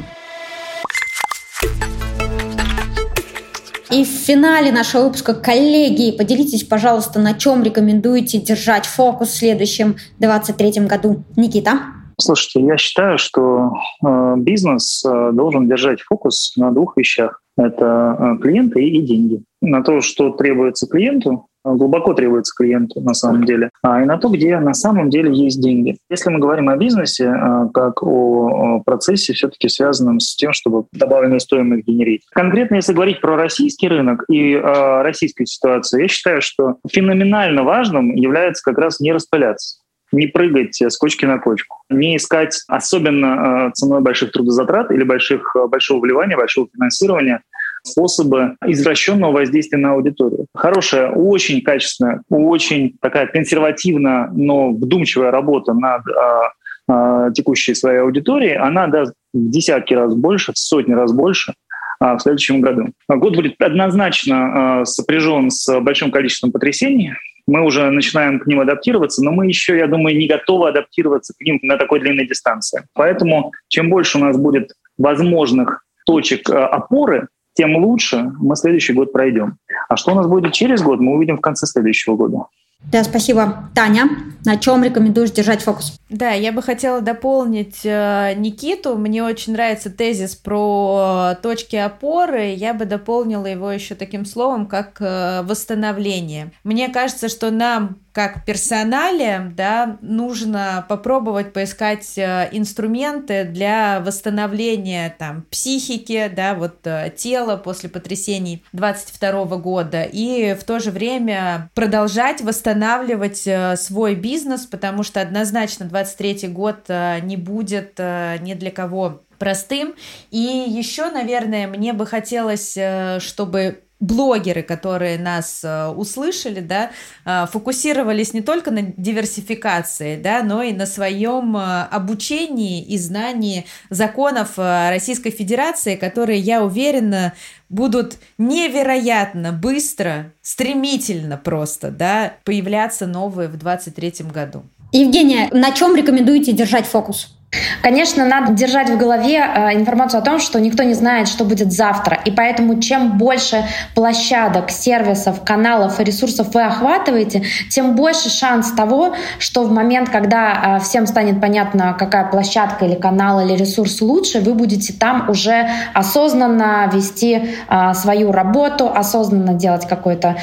[3.92, 9.96] И в финале нашего выпуска, коллеги, поделитесь, пожалуйста, на чем рекомендуете держать фокус в следующем
[10.18, 11.24] 2023 году.
[11.36, 11.72] Никита?
[12.18, 13.72] Слушайте, я считаю, что
[14.02, 17.42] э, бизнес э, должен держать фокус на двух вещах.
[17.58, 19.42] Это э, клиенты и деньги.
[19.60, 24.28] На то, что требуется клиенту, глубоко требуется клиенту на самом деле, а и на то,
[24.28, 25.98] где на самом деле есть деньги.
[26.10, 31.40] Если мы говорим о бизнесе, а, как о процессе, все-таки связанном с тем, чтобы добавленную
[31.40, 32.22] стоимость генерить.
[32.32, 38.14] Конкретно, если говорить про российский рынок и э, российскую ситуацию, я считаю, что феноменально важным
[38.14, 39.82] является как раз не распыляться
[40.12, 46.00] не прыгать с кочки на кочку, не искать особенно ценой больших трудозатрат или больших, большого
[46.02, 47.42] вливания, большого финансирования
[47.82, 50.46] способы извращенного воздействия на аудиторию.
[50.54, 56.52] Хорошая, очень качественная, очень такая консервативная, но вдумчивая работа над а,
[56.88, 61.54] а, текущей своей аудиторией, она даст в десятки раз больше, в сотни раз больше
[62.00, 62.88] а, в следующем году.
[63.08, 67.12] Год будет однозначно сопряжен с большим количеством потрясений,
[67.46, 71.40] мы уже начинаем к ним адаптироваться, но мы еще, я думаю, не готовы адаптироваться к
[71.44, 72.84] ним на такой длинной дистанции.
[72.94, 79.58] Поэтому чем больше у нас будет возможных точек опоры, тем лучше мы следующий год пройдем.
[79.88, 82.46] А что у нас будет через год, мы увидим в конце следующего года.
[82.90, 83.70] Да, спасибо.
[83.74, 84.08] Таня,
[84.44, 85.98] на чем рекомендуешь держать фокус?
[86.08, 88.96] Да, я бы хотела дополнить э, Никиту.
[88.96, 92.52] Мне очень нравится тезис про точки опоры.
[92.54, 96.50] Я бы дополнила его еще таким словом, как э, восстановление.
[96.64, 105.42] Мне кажется, что нам как персонале, да, нужно попробовать поискать э, инструменты для восстановления там
[105.50, 112.42] психики, да, вот э, тела после потрясений 22 года и в то же время продолжать
[112.42, 119.94] восстанавливать э, свой бизнес, потому что однозначно 23 год не будет ни для кого простым.
[120.30, 122.76] И еще, наверное, мне бы хотелось,
[123.18, 126.90] чтобы блогеры, которые нас э, услышали, да,
[127.24, 133.64] э, фокусировались не только на диверсификации, да, но и на своем э, обучении и знании
[133.90, 137.32] законов Российской Федерации, которые, я уверена,
[137.68, 144.64] будут невероятно быстро, стремительно просто, да, появляться новые в 2023 году.
[144.90, 147.36] Евгения, на чем рекомендуете держать фокус?
[147.82, 151.70] Конечно, надо держать в голове э, информацию о том, что никто не знает, что будет
[151.70, 152.18] завтра.
[152.24, 159.14] И поэтому чем больше площадок, сервисов, каналов и ресурсов вы охватываете, тем больше шанс того,
[159.38, 164.40] что в момент, когда э, всем станет понятно, какая площадка или канал или ресурс лучше,
[164.40, 170.36] вы будете там уже осознанно вести э, свою работу, осознанно делать какое-то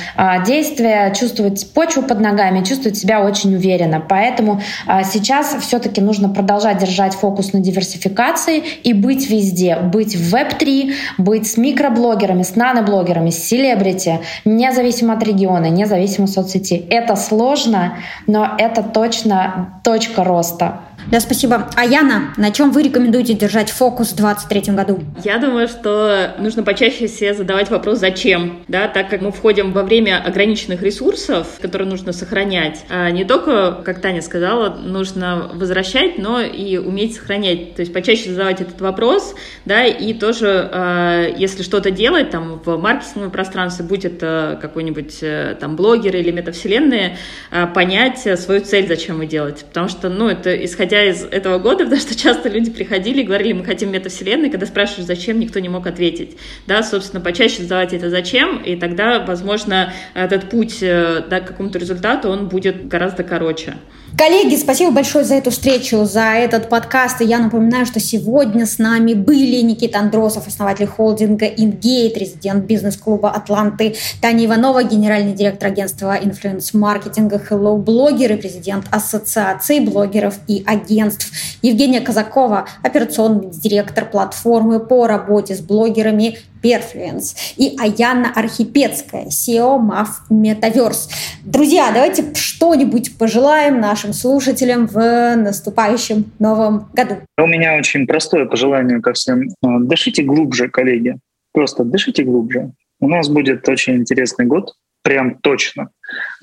[0.46, 4.00] действие, чувствовать почву под ногами, чувствовать себя очень уверенно.
[4.00, 4.62] Поэтому
[5.04, 9.78] сейчас все-таки нужно продолжать держать держать фокус на диверсификации и быть везде.
[9.78, 16.32] Быть в Web3, быть с микроблогерами, с наноблогерами, с селебрити, независимо от региона, независимо от
[16.32, 16.86] соцсети.
[16.90, 17.98] Это сложно,
[18.28, 20.80] но это точно точка роста.
[21.12, 21.68] Да, спасибо.
[21.76, 25.00] А Яна, на чем вы рекомендуете держать фокус в 2023 году?
[25.24, 29.82] Я думаю, что нужно почаще себе задавать вопрос «зачем?», да, так как мы входим во
[29.82, 32.86] время ограниченных ресурсов, которые нужно сохранять.
[32.90, 37.76] А не только, как Таня сказала, нужно возвращать, но и уметь сохранять.
[37.76, 39.36] То есть почаще задавать этот вопрос,
[39.66, 45.56] да, и тоже, а, если что-то делать там в маркетинговом пространстве, будь это какой-нибудь э,
[45.60, 47.18] там блогер или метавселенные,
[47.52, 49.66] а, понять свою цель, зачем вы делаете.
[49.66, 53.54] Потому что, ну, это исходя из этого года, потому что часто люди приходили и говорили,
[53.54, 56.38] мы хотим метавселенной, когда спрашиваешь, зачем, никто не мог ответить.
[56.68, 61.80] Да, собственно, почаще задавать это зачем, и тогда, возможно, этот путь э, да, к какому-то
[61.80, 63.76] результату, он будет гораздо короче.
[64.18, 67.22] Коллеги, спасибо большое за эту встречу, за этот подкаст.
[67.22, 73.30] И я напоминаю, что сегодня с нами были Никита Андросов, основатель холдинга InGate, резидент бизнес-клуба
[73.30, 81.32] Атланты, Таня Иванова, генеральный директор агентства инфлюенс-маркетинга Hello Blogger и президент Ассоциации блогеров и агентств,
[81.62, 90.08] Евгения Казакова, операционный директор платформы по работе с блогерами Perfluence и Аяна Архипецкая, SEO MAF
[90.30, 91.10] Metaverse.
[91.44, 97.18] Друзья, давайте что-нибудь пожелаем нашим слушателям в наступающем новом году.
[97.38, 99.50] У меня очень простое пожелание ко всем.
[99.62, 101.18] Дышите глубже, коллеги.
[101.54, 102.72] Просто дышите глубже.
[103.00, 104.74] У нас будет очень интересный год,
[105.04, 105.90] прям точно.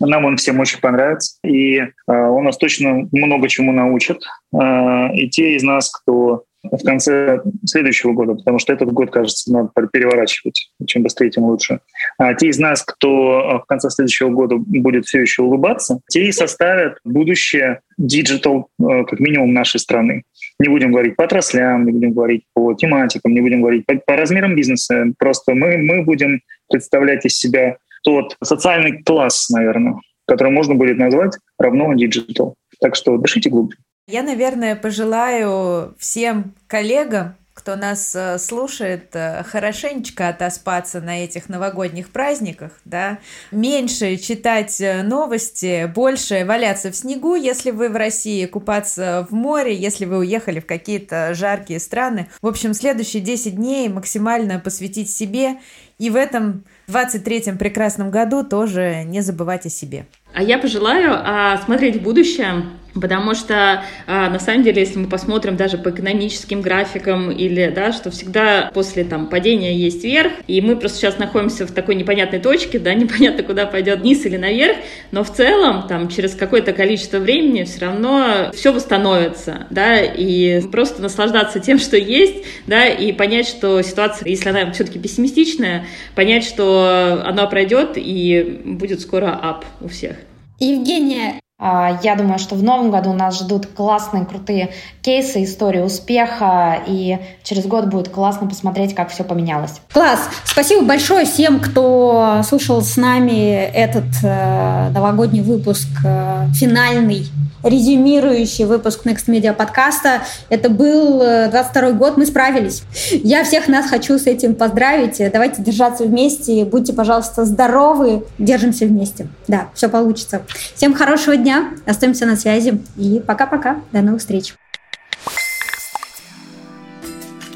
[0.00, 4.22] Нам он всем очень понравится, и э, он нас точно много чему научит.
[4.54, 9.52] Э, и те из нас, кто в конце следующего года, потому что этот год, кажется,
[9.52, 10.70] надо переворачивать.
[10.86, 11.80] Чем быстрее, тем лучше.
[12.18, 16.26] А те из нас, кто а, в конце следующего года будет все еще улыбаться, те
[16.26, 20.24] и составят будущее digital, а, как минимум, нашей страны.
[20.58, 24.16] Не будем говорить по отраслям, не будем говорить по тематикам, не будем говорить по, по
[24.16, 25.06] размерам бизнеса.
[25.18, 31.36] Просто мы, мы будем представлять из себя тот социальный класс, наверное, который можно будет назвать
[31.58, 32.54] равно digital.
[32.80, 33.78] Так что дышите глубже.
[34.08, 42.10] Я, наверное, пожелаю всем коллегам, кто нас э, слушает, э, хорошенечко отоспаться на этих новогодних
[42.10, 43.18] праздниках, да,
[43.50, 49.74] меньше читать э, новости, больше валяться в снегу, если вы в России, купаться в море,
[49.74, 52.28] если вы уехали в какие-то жаркие страны.
[52.40, 55.56] В общем, следующие 10 дней максимально посвятить себе
[55.98, 60.06] и в этом 23-м прекрасном году тоже не забывать о себе.
[60.36, 62.62] А я пожелаю а, смотреть в будущее,
[63.00, 67.92] Потому что, а, на самом деле, если мы посмотрим даже по экономическим графикам или, да,
[67.92, 72.38] что всегда после там падения есть верх, и мы просто сейчас находимся в такой непонятной
[72.38, 74.78] точке, да, непонятно, куда пойдет вниз или наверх,
[75.10, 81.02] но в целом там через какое-то количество времени все равно все восстановится, да, и просто
[81.02, 87.22] наслаждаться тем, что есть, да, и понять, что ситуация, если она все-таки пессимистичная, понять, что
[87.24, 90.16] она пройдет и будет скоро ап у всех.
[90.58, 97.18] Евгения, я думаю, что в новом году нас ждут классные, крутые кейсы, истории успеха, и
[97.42, 99.80] через год будет классно посмотреть, как все поменялось.
[99.92, 100.28] Класс!
[100.44, 107.26] Спасибо большое всем, кто слушал с нами этот э, новогодний выпуск, э, финальный
[107.62, 110.22] резюмирующий выпуск Next Media подкаста.
[110.48, 112.82] Это был 22 э, год, мы справились.
[113.10, 115.20] Я всех нас хочу с этим поздравить.
[115.32, 119.28] Давайте держаться вместе, будьте, пожалуйста, здоровы, держимся вместе.
[119.48, 120.42] Да, все получится.
[120.74, 121.45] Всем хорошего дня,
[121.86, 122.80] остаемся на связи.
[122.96, 124.54] И пока-пока, до новых встреч.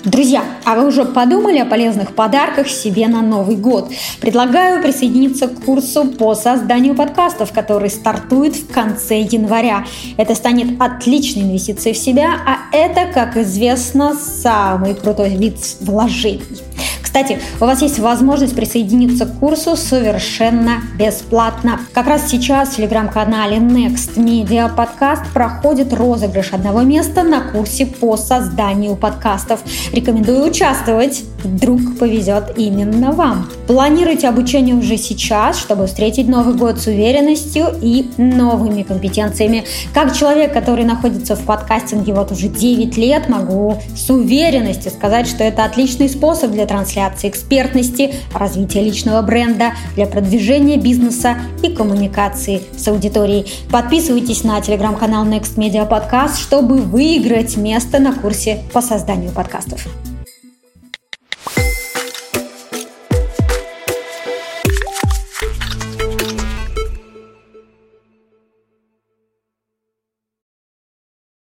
[0.05, 3.93] Друзья, а вы уже подумали о полезных подарках себе на Новый год?
[4.23, 9.85] Предлагаю присоединиться к курсу по созданию подкастов, который стартует в конце января.
[10.17, 16.63] Это станет отличной инвестицией в себя, а это, как известно, самый крутой вид вложений.
[17.11, 21.81] Кстати, у вас есть возможность присоединиться к курсу совершенно бесплатно.
[21.93, 28.17] Как раз сейчас в телеграм-канале Next Media Podcast проходит розыгрыш одного места на курсе по
[28.17, 29.59] созданию подкастов.
[29.93, 31.25] Рекомендую участвовать.
[31.43, 33.49] Вдруг повезет именно вам.
[33.67, 39.65] Планируйте обучение уже сейчас, чтобы встретить Новый год с уверенностью и новыми компетенциями.
[39.95, 45.43] Как человек, который находится в подкастинге вот уже 9 лет, могу с уверенностью сказать, что
[45.43, 52.87] это отличный способ для трансляции экспертности, развития личного бренда, для продвижения бизнеса и коммуникации с
[52.89, 53.51] аудиторией.
[53.71, 59.80] Подписывайтесь на телеграм-канал Next Media Podcast, чтобы выиграть место на курсе по созданию подкастов.
[59.87, 60.10] life.